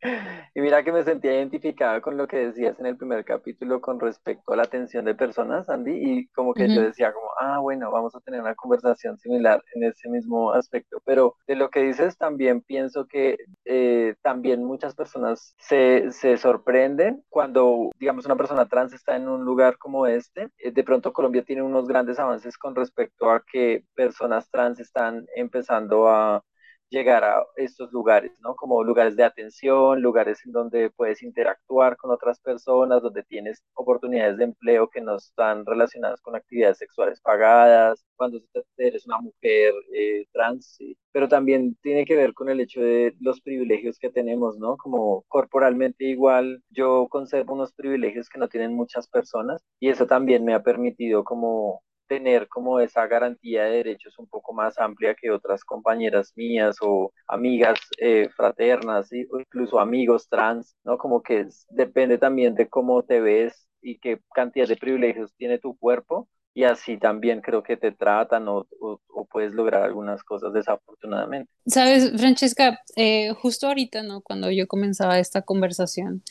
Y 0.54 0.62
mira 0.62 0.84
que 0.84 0.92
me 0.92 1.04
sentía 1.04 1.34
identificada 1.34 2.02
con 2.02 2.18
lo 2.18 2.28
que 2.28 2.38
decías 2.38 2.80
en 2.80 2.86
el 2.88 2.98
primer 2.98 3.24
capítulo 3.24 3.80
con 3.82 4.00
respecto 4.00 4.52
a 4.52 4.56
la 4.56 4.64
atención 4.64 5.06
de 5.06 5.16
personas, 5.16 5.70
Andy, 5.70 5.92
y 5.94 6.28
como 6.30 6.54
que 6.54 6.64
uh 6.64 6.68
-huh. 6.68 6.76
yo 6.76 6.82
decía 6.82 7.14
como, 7.14 7.28
ah, 7.40 7.60
bueno, 7.60 7.92
vamos 7.92 8.16
a 8.16 8.20
tener 8.20 8.42
una 8.42 8.56
conversación 8.56 9.18
similar 9.18 9.64
en 9.76 9.84
ese 9.84 10.10
mismo 10.10 10.54
aspecto, 10.54 11.02
pero 11.06 11.36
de 11.48 11.56
lo 11.56 11.70
que 11.70 11.82
dices 11.82 12.18
también 12.18 12.62
pienso 12.62 13.06
que 13.08 13.38
eh, 13.66 14.16
también 14.22 14.64
muchas 14.64 14.96
personas 14.96 15.56
se, 15.60 16.12
se, 16.12 16.38
sorprenden 16.38 17.24
cuando, 17.30 17.90
digamos, 18.00 18.26
una 18.26 18.36
persona 18.36 18.68
trans 18.68 18.94
está 18.94 19.16
en 19.16 19.28
un 19.28 19.46
lugar 19.46 19.78
como 19.78 20.08
este, 20.08 20.50
eh, 20.58 20.72
de 20.72 20.84
pronto 20.84 21.14
Colombia 21.14 21.44
tiene 21.44 21.62
unos 21.62 21.88
grandes 21.88 22.20
avances 22.20 22.58
con 22.58 22.76
respecto 22.76 23.30
a 23.30 23.44
que 23.52 23.84
personas 23.96 24.50
trans 24.50 24.80
están 24.80 25.28
empezando 25.36 26.08
a 26.08 26.44
llegar 26.92 27.24
a 27.24 27.44
estos 27.56 27.92
lugares, 27.92 28.32
¿no? 28.42 28.56
Como 28.56 28.84
lugares 28.84 29.16
de 29.16 29.24
atención, 29.24 30.02
lugares 30.02 30.46
en 30.46 30.52
donde 30.52 30.92
puedes 30.92 31.24
interactuar 31.24 31.98
con 31.98 32.12
otras 32.12 32.40
personas, 32.40 33.02
donde 33.02 33.24
tienes 33.24 33.64
oportunidades 33.74 34.38
de 34.38 34.44
empleo 34.44 34.90
que 34.90 35.02
no 35.02 35.16
están 35.16 35.66
relacionadas 35.66 36.22
con 36.22 36.36
actividades 36.36 36.78
sexuales 36.78 37.20
pagadas, 37.22 38.06
cuando 38.16 38.40
eres 38.78 39.06
una 39.08 39.20
mujer 39.20 39.74
eh, 39.94 40.26
trans, 40.34 40.76
sí. 40.78 40.98
Pero 41.12 41.28
también 41.28 41.76
tiene 41.82 42.06
que 42.06 42.16
ver 42.16 42.34
con 42.34 42.50
el 42.50 42.60
hecho 42.60 42.82
de 42.82 43.16
los 43.20 43.42
privilegios 43.42 43.98
que 43.98 44.10
tenemos, 44.10 44.58
¿no? 44.60 44.78
Como 44.78 45.24
corporalmente 45.30 46.06
igual, 46.06 46.62
yo 46.70 47.08
conservo 47.10 47.54
unos 47.56 47.74
privilegios 47.74 48.30
que 48.30 48.40
no 48.40 48.50
tienen 48.50 48.76
muchas 48.76 49.08
personas 49.08 49.64
y 49.80 49.90
eso 49.90 50.06
también 50.08 50.46
me 50.46 50.54
ha 50.54 50.62
permitido 50.64 51.24
como 51.24 51.82
tener 52.12 52.50
como 52.50 52.82
esa 52.82 53.08
garantía 53.08 53.64
de 53.64 53.78
derechos 53.78 54.20
un 54.20 54.28
poco 54.28 54.52
más 54.52 54.78
amplia 54.78 55.16
que 55.16 55.32
otras 55.32 55.64
compañeras 55.64 56.34
mías 56.36 56.76
o 56.82 57.14
amigas 57.26 57.80
eh, 58.00 58.28
fraternas 58.36 59.08
¿sí? 59.08 59.26
o 59.32 59.40
incluso 59.40 59.80
amigos 59.80 60.28
trans, 60.28 60.76
¿no? 60.84 60.98
Como 60.98 61.24
que 61.24 61.40
es, 61.40 61.66
depende 61.70 62.18
también 62.18 62.54
de 62.54 62.68
cómo 62.68 63.02
te 63.04 63.22
ves 63.22 63.66
y 63.82 63.98
qué 64.00 64.20
cantidad 64.36 64.68
de 64.68 64.76
privilegios 64.76 65.34
tiene 65.38 65.58
tu 65.58 65.78
cuerpo 65.78 66.28
y 66.54 66.66
así 66.66 66.98
también 66.98 67.40
creo 67.40 67.64
que 67.64 67.78
te 67.78 67.94
tratan 67.94 68.50
o, 68.50 68.68
o, 68.82 69.00
o 69.08 69.26
puedes 69.26 69.54
lograr 69.54 69.84
algunas 69.84 70.22
cosas 70.22 70.52
desafortunadamente. 70.52 71.50
Sabes, 71.66 72.12
Francesca, 72.20 72.82
eh, 72.98 73.32
justo 73.42 73.68
ahorita, 73.68 74.04
¿no? 74.04 74.22
Cuando 74.22 74.52
yo 74.52 74.68
comenzaba 74.68 75.20
esta 75.20 75.44
conversación, 75.44 76.24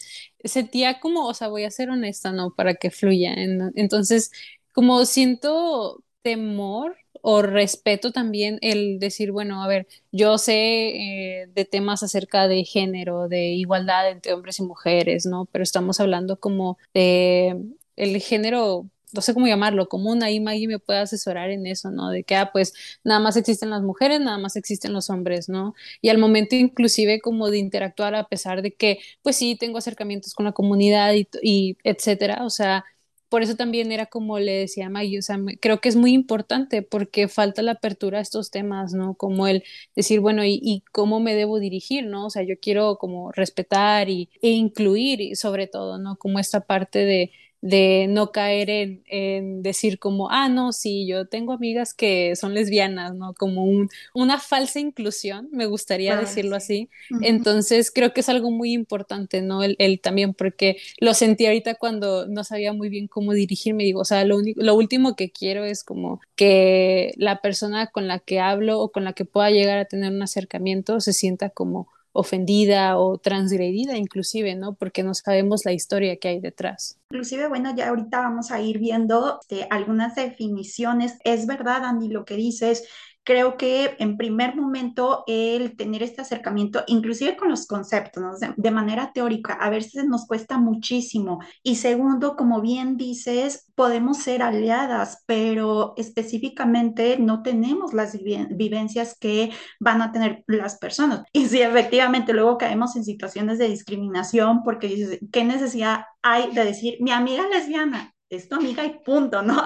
sentía 0.45 1.01
como, 1.01 1.27
o 1.27 1.33
sea, 1.33 1.49
voy 1.49 1.65
a 1.65 1.71
ser 1.71 1.89
honesta, 1.89 2.33
¿no? 2.33 2.55
Para 2.55 2.75
que 2.75 2.91
fluya. 2.91 3.33
Entonces, 3.75 4.31
como 4.73 5.05
siento 5.07 6.03
temor 6.23 6.97
o 7.23 7.43
respeto 7.43 8.13
también 8.13 8.59
el 8.63 8.99
decir, 8.99 9.33
bueno, 9.33 9.63
a 9.63 9.69
ver, 9.69 9.87
yo 10.13 10.39
sé 10.39 11.43
eh, 11.43 11.47
de 11.55 11.65
temas 11.65 12.03
acerca 12.03 12.49
de 12.49 12.65
género, 12.65 13.29
de 13.29 13.49
igualdad 13.53 14.11
entre 14.11 14.33
hombres 14.33 14.59
y 14.59 14.63
mujeres, 14.65 15.27
¿no? 15.27 15.47
Pero 15.53 15.63
estamos 15.63 16.01
hablando 16.01 16.39
como 16.41 16.79
de 16.95 17.57
el 17.97 18.19
género, 18.21 18.89
no 19.13 19.21
sé 19.23 19.35
cómo 19.35 19.47
llamarlo, 19.47 19.89
común, 19.89 20.23
ahí 20.23 20.41
Maggie 20.41 20.69
me 20.69 20.79
puede 20.79 21.01
asesorar 21.01 21.51
en 21.51 21.67
eso, 21.67 21.91
¿no? 21.91 22.11
De 22.11 22.25
que, 22.25 22.37
ah, 22.37 22.51
pues 22.53 22.73
nada 23.05 23.21
más 23.21 23.37
existen 23.37 23.71
las 23.71 23.83
mujeres, 23.83 24.21
nada 24.21 24.39
más 24.39 24.57
existen 24.57 24.93
los 24.93 25.11
hombres, 25.11 25.49
¿no? 25.49 25.75
Y 26.01 26.09
al 26.09 26.19
momento 26.19 26.55
inclusive 26.57 27.21
como 27.21 27.51
de 27.51 27.59
interactuar 27.59 28.15
a 28.15 28.29
pesar 28.29 28.63
de 28.63 28.73
que, 28.75 28.99
pues 29.23 29.37
sí, 29.37 29.57
tengo 29.59 29.79
acercamientos 29.79 30.35
con 30.35 30.47
la 30.47 30.53
comunidad 30.53 31.13
y, 31.15 31.29
y 31.43 31.77
etcétera, 31.85 32.45
o 32.45 32.51
sea, 32.51 32.85
por 33.31 33.43
eso 33.43 33.57
también 33.57 33.93
era 33.93 34.07
como 34.07 34.39
le 34.39 34.53
decía 34.53 34.91
Maggie, 34.91 35.19
o 35.21 35.23
sea, 35.23 35.39
creo 35.61 35.81
que 35.81 35.89
es 35.89 35.97
muy 35.97 36.13
importante 36.13 36.83
porque 36.83 37.29
falta 37.29 37.63
la 37.63 37.73
apertura 37.73 38.19
a 38.19 38.23
estos 38.23 38.51
temas, 38.51 38.93
¿no? 38.93 39.15
Como 39.15 39.47
el 39.49 39.65
decir, 39.97 40.21
bueno, 40.21 40.45
¿y, 40.45 40.61
y 40.63 40.83
cómo 40.93 41.21
me 41.21 41.35
debo 41.35 41.59
dirigir, 41.61 42.07
¿no? 42.07 42.27
O 42.27 42.31
sea, 42.31 42.43
yo 42.43 42.57
quiero 42.61 42.99
como 42.99 43.33
respetar 43.33 44.11
y, 44.11 44.29
e 44.43 44.51
incluir 44.51 45.37
sobre 45.37 45.67
todo, 45.69 45.99
¿no? 45.99 46.17
Como 46.17 46.39
esta 46.39 46.61
parte 46.61 46.99
de, 47.07 47.33
de 47.61 48.07
no 48.09 48.33
caer 48.33 48.71
en, 48.71 49.03
en, 49.07 49.63
decir 49.63 49.99
como, 49.99 50.31
ah, 50.31 50.49
no, 50.49 50.73
sí, 50.73 51.07
yo 51.07 51.27
tengo 51.27 51.53
amigas 51.53 51.93
que 51.93 52.35
son 52.37 52.55
lesbianas, 52.55 53.15
¿no? 53.15 53.35
Como 53.35 53.65
un, 53.65 53.89
una 54.15 54.39
falsa 54.39 54.81
inclusión, 54.81 55.49
me 55.53 55.67
gustaría 55.67 56.17
decirlo 56.17 56.57
así. 56.57 56.89
Entonces, 57.21 57.91
creo 57.91 58.13
que 58.13 58.21
es 58.21 58.29
algo 58.29 58.51
muy 58.51 58.73
importante, 58.73 59.43
¿no? 59.43 59.63
El, 59.63 59.77
el, 59.79 60.01
también, 60.01 60.33
porque 60.33 60.79
lo 60.99 61.13
sentí 61.15 61.47
ahorita 61.47 61.75
cuando 61.75 62.27
no 62.27 62.45
sabía 62.45 62.73
muy 62.73 62.89
bien 62.89 63.09
cómo 63.09 63.35
dirigirme, 63.35 63.85
digo, 63.85 64.01
o 64.01 64.05
sea, 64.05 64.25
lo, 64.25 64.39
lo 64.57 64.75
último 64.75 65.15
que 65.15 65.31
quiero 65.31 65.65
es 65.65 65.85
como 65.85 66.21
que 66.37 67.13
la 67.17 67.41
persona 67.43 67.89
con 67.89 68.09
la 68.09 68.21
que 68.21 68.41
hablo 68.41 68.81
o 68.81 68.91
con 68.91 69.05
la 69.05 69.13
que 69.13 69.25
pueda 69.25 69.51
llegar 69.51 69.79
a 69.79 69.85
tener 69.85 70.13
un 70.13 70.23
acercamiento 70.23 71.01
se 71.01 71.13
sienta 71.13 71.51
como 71.51 71.89
ofendida 72.13 72.99
o 72.99 73.19
transgredida 73.19 73.97
inclusive, 73.97 74.55
¿no? 74.55 74.75
Porque 74.75 75.03
no 75.03 75.15
sabemos 75.15 75.65
la 75.65 75.73
historia 75.73 76.17
que 76.17 76.29
hay 76.29 76.41
detrás. 76.41 76.99
Inclusive, 77.11 77.49
bueno, 77.49 77.75
ya 77.75 77.89
ahorita 77.89 78.21
vamos 78.21 78.51
a 78.51 78.61
ir 78.61 78.79
viendo 78.79 79.39
este, 79.41 79.67
algunas 79.71 80.15
definiciones. 80.15 81.17
Es 81.25 81.47
verdad, 81.47 81.85
Andy, 81.85 82.09
lo 82.09 82.25
que 82.25 82.35
dices 82.35 82.89
creo 83.31 83.57
que 83.57 83.95
en 84.01 84.17
primer 84.17 84.57
momento 84.57 85.23
el 85.29 85.77
tener 85.77 86.03
este 86.03 86.21
acercamiento, 86.21 86.83
inclusive 86.89 87.37
con 87.37 87.49
los 87.49 87.65
conceptos, 87.69 88.21
¿no? 88.21 88.33
de, 88.57 88.71
manera 88.73 89.13
teórica, 89.13 89.53
a 89.53 89.71
veces 89.71 90.05
nos 90.07 90.27
cuesta 90.27 90.59
muchísimo. 90.59 91.39
Y 91.63 91.77
segundo, 91.77 92.35
como 92.35 92.61
bien 92.61 92.97
dices, 92.97 93.71
podemos 93.77 94.19
ser 94.19 94.43
aliadas, 94.43 95.23
pero 95.27 95.95
específicamente 95.97 97.19
no 97.21 97.45
tenemos 97.45 97.95
las 97.95 98.19
vivencias 98.21 99.17
que 99.17 99.53
van 99.79 100.03
a 100.03 100.11
tener 100.11 100.43
las 100.49 100.79
personas. 100.79 101.23
Y 101.33 101.47
si 101.47 101.63
efectivamente 101.63 102.33
luego 102.33 102.59
caemos 102.59 102.97
en 102.97 103.05
situaciones 103.05 103.59
de 103.59 103.69
discriminación, 103.69 104.65
porque 104.65 104.89
dices, 104.89 105.21
¿qué 105.31 105.45
necesidad 105.45 106.01
hay 106.21 106.51
de 106.51 106.65
decir, 106.65 106.97
mi 106.99 107.13
amiga 107.13 107.47
lesbiana? 107.47 108.13
es 108.31 108.49
tu 108.49 108.55
amiga 108.55 108.85
y 108.85 109.01
punto, 109.01 109.43
¿no? 109.43 109.61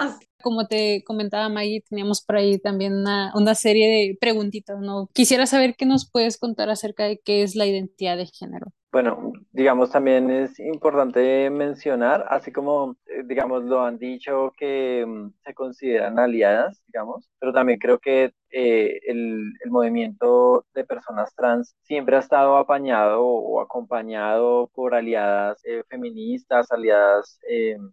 Como 0.45 0.67
te 0.67 1.03
comentaba 1.03 1.49
Maggie, 1.49 1.81
teníamos 1.89 2.21
por 2.21 2.35
ahí 2.35 2.59
también 2.59 2.93
una, 2.93 3.55
serie 3.55 3.87
de 3.87 4.17
preguntitas, 4.21 4.79
¿no? 4.79 5.09
Quisiera 5.11 5.47
saber 5.47 5.73
qué 5.75 5.87
nos 5.87 6.07
puedes 6.07 6.37
contar 6.37 6.69
acerca 6.69 7.05
de 7.05 7.17
qué 7.17 7.41
es 7.41 7.55
la 7.55 7.65
identidad 7.65 8.15
de 8.15 8.27
género. 8.27 8.67
Bueno, 8.95 9.33
digamos, 9.51 9.91
también 9.91 10.29
es 10.31 10.57
importante 10.57 11.49
mencionar, 11.49 12.25
así 12.29 12.53
como, 12.53 12.95
eh, 13.07 13.23
digamos, 13.25 13.65
lo 13.65 13.81
han 13.83 13.97
dicho 13.97 14.53
que 14.57 15.05
mm, 15.05 15.33
se 15.43 15.53
consideran 15.53 16.17
aliadas, 16.17 16.81
digamos, 16.87 17.29
pero 17.37 17.51
también 17.51 17.77
creo 17.77 17.99
que 17.99 18.31
eh, 18.51 18.99
el, 19.07 19.51
movimiento 19.69 20.65
de 20.73 20.85
personas 20.85 21.35
trans 21.35 21.75
siempre 21.81 22.15
ha 22.15 22.19
estado 22.19 22.55
apañado 22.55 23.21
o 23.21 23.59
acompañado 23.59 24.69
por 24.73 24.95
aliadas 24.95 25.59
eh, 25.65 25.83
feministas, 25.89 26.71
aliadas, 26.71 27.37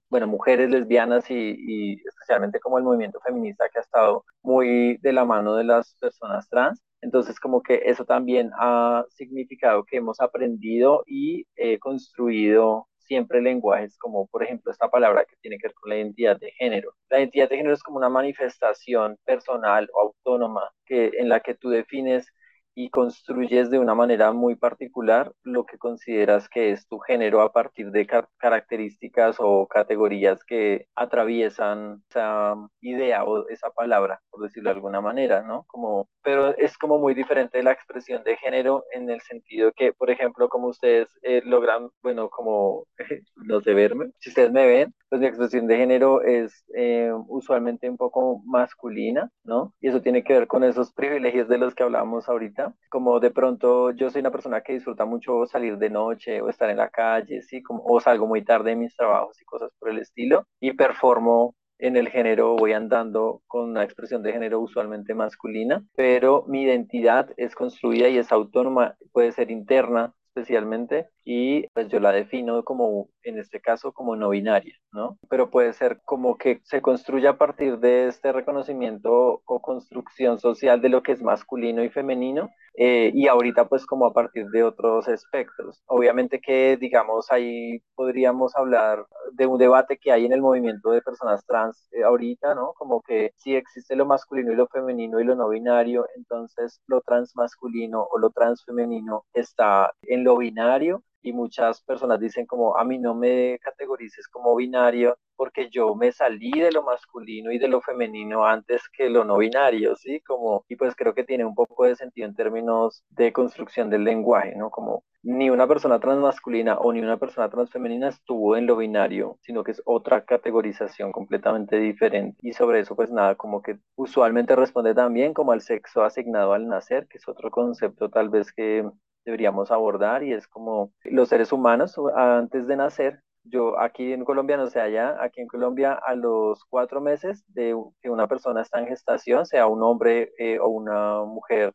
bueno, 0.08 0.28
mujeres 0.28 0.70
lesbianas 0.70 1.28
y 1.28 2.00
especialmente 2.06 2.60
como 2.60 2.78
el 2.78 2.84
movimiento 2.84 3.18
feminista 3.20 3.68
que 3.72 3.80
ha 3.80 3.82
estado 3.82 4.24
muy 4.42 4.98
de 4.98 5.12
la 5.12 5.24
mano 5.24 5.56
de 5.56 5.64
las 5.64 5.96
personas 6.00 6.48
trans. 6.48 6.80
Entonces, 7.02 7.38
como 7.38 7.62
que 7.62 7.82
eso 7.84 8.04
también 8.04 8.50
ha 8.58 9.04
significado 9.10 9.84
que 9.84 9.98
hemos 9.98 10.20
aprendido 10.20 11.04
y 11.06 11.46
construido 11.80 12.88
siempre 13.00 13.42
lenguajes 13.42 13.98
como, 13.98 14.26
por 14.28 14.42
ejemplo, 14.42 14.72
esta 14.72 14.88
palabra 14.88 15.24
que 15.24 15.36
tiene 15.42 15.58
que 15.58 15.68
ver 15.68 15.74
con 15.74 15.90
la 15.90 15.96
identidad 15.96 16.38
de 16.38 16.52
género. 16.52 16.94
La 17.10 17.18
identidad 17.18 17.50
de 17.50 17.56
género 17.56 17.74
es 17.74 17.82
como 17.82 17.98
una 17.98 18.08
manifestación 18.08 19.18
personal 19.24 19.90
o 19.92 20.00
autónoma 20.00 20.70
que, 20.86 21.10
en 21.18 21.28
la 21.28 21.40
que 21.40 21.54
tú 21.54 21.68
defines 21.68 22.32
y 22.74 22.90
construyes 22.90 23.70
de 23.70 23.78
una 23.78 23.94
manera 23.94 24.32
muy 24.32 24.56
particular 24.56 25.32
lo 25.42 25.66
que 25.66 25.78
consideras 25.78 26.48
que 26.48 26.70
es 26.70 26.86
tu 26.86 26.98
género 26.98 27.42
a 27.42 27.52
partir 27.52 27.90
de 27.90 28.06
características 28.38 29.36
o 29.38 29.66
categorías 29.66 30.44
que 30.44 30.86
atraviesan 30.94 32.02
esa 32.08 32.54
idea 32.80 33.24
o 33.24 33.48
esa 33.48 33.70
palabra, 33.70 34.20
por 34.30 34.42
decirlo 34.42 34.70
de 34.70 34.76
alguna 34.76 35.00
manera, 35.00 35.42
¿no? 35.42 35.64
Como, 35.68 36.08
pero 36.22 36.56
es 36.56 36.78
como 36.78 36.98
muy 36.98 37.14
diferente 37.14 37.62
la 37.62 37.72
expresión 37.72 38.22
de 38.24 38.36
género 38.36 38.84
en 38.92 39.10
el 39.10 39.20
sentido 39.20 39.72
que, 39.72 39.92
por 39.92 40.10
ejemplo, 40.10 40.48
como 40.48 40.68
ustedes 40.68 41.08
eh, 41.22 41.42
logran, 41.44 41.90
bueno, 42.02 42.30
como 42.30 42.86
los 43.36 43.64
de 43.64 43.74
verme, 43.74 44.10
si 44.18 44.30
ustedes 44.30 44.52
me 44.52 44.66
ven, 44.66 44.94
pues 45.12 45.20
mi 45.20 45.26
expresión 45.26 45.66
de 45.66 45.76
género 45.76 46.22
es 46.22 46.64
eh, 46.74 47.12
usualmente 47.28 47.90
un 47.90 47.98
poco 47.98 48.40
masculina, 48.46 49.30
¿no? 49.44 49.74
Y 49.78 49.88
eso 49.88 50.00
tiene 50.00 50.24
que 50.24 50.32
ver 50.32 50.46
con 50.46 50.64
esos 50.64 50.90
privilegios 50.94 51.48
de 51.48 51.58
los 51.58 51.74
que 51.74 51.82
hablábamos 51.82 52.30
ahorita, 52.30 52.74
como 52.88 53.20
de 53.20 53.30
pronto 53.30 53.90
yo 53.90 54.08
soy 54.08 54.20
una 54.20 54.30
persona 54.30 54.62
que 54.62 54.72
disfruta 54.72 55.04
mucho 55.04 55.44
salir 55.44 55.76
de 55.76 55.90
noche 55.90 56.40
o 56.40 56.48
estar 56.48 56.70
en 56.70 56.78
la 56.78 56.88
calle, 56.88 57.42
¿sí? 57.42 57.62
O 57.68 58.00
salgo 58.00 58.26
muy 58.26 58.42
tarde 58.42 58.70
de 58.70 58.76
mis 58.76 58.96
trabajos 58.96 59.38
y 59.38 59.44
cosas 59.44 59.70
por 59.78 59.90
el 59.90 59.98
estilo, 59.98 60.46
y 60.58 60.72
performo 60.72 61.56
en 61.76 61.98
el 61.98 62.08
género 62.08 62.56
voy 62.56 62.72
andando 62.72 63.42
con 63.46 63.68
una 63.68 63.84
expresión 63.84 64.22
de 64.22 64.32
género 64.32 64.60
usualmente 64.60 65.12
masculina, 65.12 65.84
pero 65.94 66.46
mi 66.48 66.62
identidad 66.62 67.28
es 67.36 67.54
construida 67.54 68.08
y 68.08 68.16
es 68.16 68.32
autónoma, 68.32 68.96
puede 69.12 69.32
ser 69.32 69.50
interna 69.50 70.14
especialmente 70.34 71.08
y 71.24 71.66
pues 71.68 71.88
yo 71.88 72.00
la 72.00 72.12
defino 72.12 72.64
como, 72.64 73.08
en 73.22 73.38
este 73.38 73.60
caso, 73.60 73.92
como 73.92 74.16
no 74.16 74.30
binaria, 74.30 74.76
¿no? 74.92 75.18
Pero 75.28 75.50
puede 75.50 75.72
ser 75.72 76.00
como 76.04 76.36
que 76.36 76.60
se 76.64 76.82
construye 76.82 77.28
a 77.28 77.38
partir 77.38 77.78
de 77.78 78.08
este 78.08 78.32
reconocimiento 78.32 79.42
o 79.44 79.62
construcción 79.62 80.38
social 80.38 80.80
de 80.80 80.88
lo 80.88 81.02
que 81.02 81.12
es 81.12 81.22
masculino 81.22 81.84
y 81.84 81.90
femenino 81.90 82.50
eh, 82.74 83.10
y 83.14 83.28
ahorita 83.28 83.68
pues 83.68 83.84
como 83.86 84.06
a 84.06 84.12
partir 84.12 84.48
de 84.48 84.64
otros 84.64 85.06
espectros. 85.08 85.82
Obviamente 85.86 86.40
que 86.40 86.76
digamos 86.78 87.30
ahí 87.30 87.80
podríamos 87.94 88.56
hablar 88.56 89.06
de 89.32 89.46
un 89.46 89.58
debate 89.58 89.98
que 89.98 90.10
hay 90.12 90.24
en 90.24 90.32
el 90.32 90.40
movimiento 90.40 90.90
de 90.90 91.02
personas 91.02 91.44
trans 91.46 91.88
eh, 91.92 92.02
ahorita, 92.02 92.54
¿no? 92.54 92.72
Como 92.74 93.02
que 93.02 93.32
si 93.36 93.54
existe 93.54 93.96
lo 93.96 94.06
masculino 94.06 94.52
y 94.52 94.56
lo 94.56 94.66
femenino 94.68 95.20
y 95.20 95.24
lo 95.24 95.34
no 95.36 95.48
binario, 95.48 96.06
entonces 96.16 96.80
lo 96.86 97.00
transmasculino 97.02 98.06
o 98.10 98.18
lo 98.18 98.30
transfemenino 98.30 99.24
está 99.34 99.92
en 100.02 100.24
lo 100.24 100.36
binario 100.38 101.02
y 101.22 101.32
muchas 101.32 101.82
personas 101.82 102.20
dicen 102.20 102.46
como 102.46 102.76
a 102.76 102.84
mí 102.84 102.98
no 102.98 103.14
me 103.14 103.58
categorices 103.60 104.28
como 104.28 104.54
binario 104.56 105.16
porque 105.36 105.68
yo 105.70 105.94
me 105.94 106.12
salí 106.12 106.52
de 106.52 106.70
lo 106.72 106.82
masculino 106.82 107.50
y 107.52 107.58
de 107.58 107.68
lo 107.68 107.80
femenino 107.80 108.44
antes 108.46 108.88
que 108.88 109.10
lo 109.10 109.24
no 109.24 109.38
binario, 109.38 109.96
¿sí? 109.96 110.20
Como, 110.20 110.64
y 110.68 110.76
pues 110.76 110.94
creo 110.94 111.14
que 111.14 111.24
tiene 111.24 111.44
un 111.44 111.54
poco 111.54 111.84
de 111.84 111.96
sentido 111.96 112.28
en 112.28 112.34
términos 112.34 113.02
de 113.10 113.32
construcción 113.32 113.90
del 113.90 114.04
lenguaje, 114.04 114.54
¿no? 114.56 114.70
Como 114.70 115.04
ni 115.24 115.50
una 115.50 115.66
persona 115.66 116.00
transmasculina 116.00 116.78
o 116.78 116.92
ni 116.92 117.00
una 117.00 117.16
persona 117.16 117.48
transfemenina 117.48 118.08
estuvo 118.08 118.56
en 118.56 118.66
lo 118.66 118.76
binario, 118.76 119.38
sino 119.42 119.62
que 119.64 119.72
es 119.72 119.82
otra 119.84 120.24
categorización 120.24 121.12
completamente 121.12 121.78
diferente. 121.78 122.38
Y 122.42 122.52
sobre 122.52 122.80
eso, 122.80 122.96
pues 122.96 123.10
nada, 123.10 123.34
como 123.36 123.62
que 123.62 123.78
usualmente 123.96 124.56
responde 124.56 124.94
también 124.94 125.32
como 125.34 125.52
al 125.52 125.60
sexo 125.60 126.02
asignado 126.02 126.52
al 126.52 126.68
nacer, 126.68 127.06
que 127.08 127.18
es 127.18 127.28
otro 127.28 127.50
concepto 127.50 128.10
tal 128.10 128.28
vez 128.30 128.52
que 128.52 128.84
deberíamos 129.24 129.70
abordar 129.70 130.22
y 130.22 130.32
es 130.32 130.46
como 130.48 130.92
los 131.04 131.28
seres 131.28 131.52
humanos 131.52 131.96
antes 132.16 132.66
de 132.66 132.76
nacer. 132.76 133.22
Yo 133.44 133.78
aquí 133.80 134.12
en 134.12 134.24
Colombia, 134.24 134.56
no 134.56 134.68
sé 134.68 134.80
allá, 134.80 135.16
aquí 135.20 135.40
en 135.40 135.48
Colombia 135.48 135.94
a 135.94 136.14
los 136.14 136.64
cuatro 136.66 137.00
meses 137.00 137.44
de 137.48 137.74
que 138.00 138.10
una 138.10 138.28
persona 138.28 138.62
está 138.62 138.78
en 138.80 138.86
gestación, 138.86 139.46
sea 139.46 139.66
un 139.66 139.82
hombre 139.82 140.32
eh, 140.38 140.58
o 140.60 140.68
una 140.68 141.24
mujer, 141.24 141.72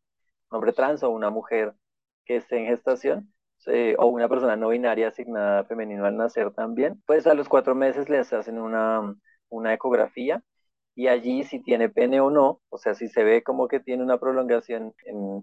un 0.50 0.58
hombre 0.58 0.74
trans 0.74 1.04
o 1.04 1.10
una 1.10 1.30
mujer 1.30 1.74
que 2.26 2.38
esté 2.38 2.58
en 2.58 2.68
gestación, 2.68 3.34
o 3.98 4.06
una 4.08 4.30
persona 4.30 4.56
no 4.56 4.70
binaria 4.70 5.10
asignada 5.10 5.66
femenino 5.66 6.06
al 6.06 6.16
nacer 6.18 6.52
también, 6.54 7.02
pues 7.06 7.28
a 7.28 7.34
los 7.34 7.50
cuatro 7.50 7.76
meses 7.76 8.10
les 8.10 8.32
hacen 8.34 8.60
una, 8.60 9.14
una 9.50 9.74
ecografía 9.74 10.42
y 10.98 11.10
allí 11.10 11.44
si 11.44 11.60
tiene 11.62 11.90
pene 11.90 12.20
o 12.22 12.32
no, 12.32 12.60
o 12.70 12.78
sea, 12.80 12.96
si 12.96 13.08
se 13.08 13.24
ve 13.24 13.44
como 13.44 13.68
que 13.68 13.80
tiene 13.80 14.02
una 14.02 14.18
prolongación 14.18 14.96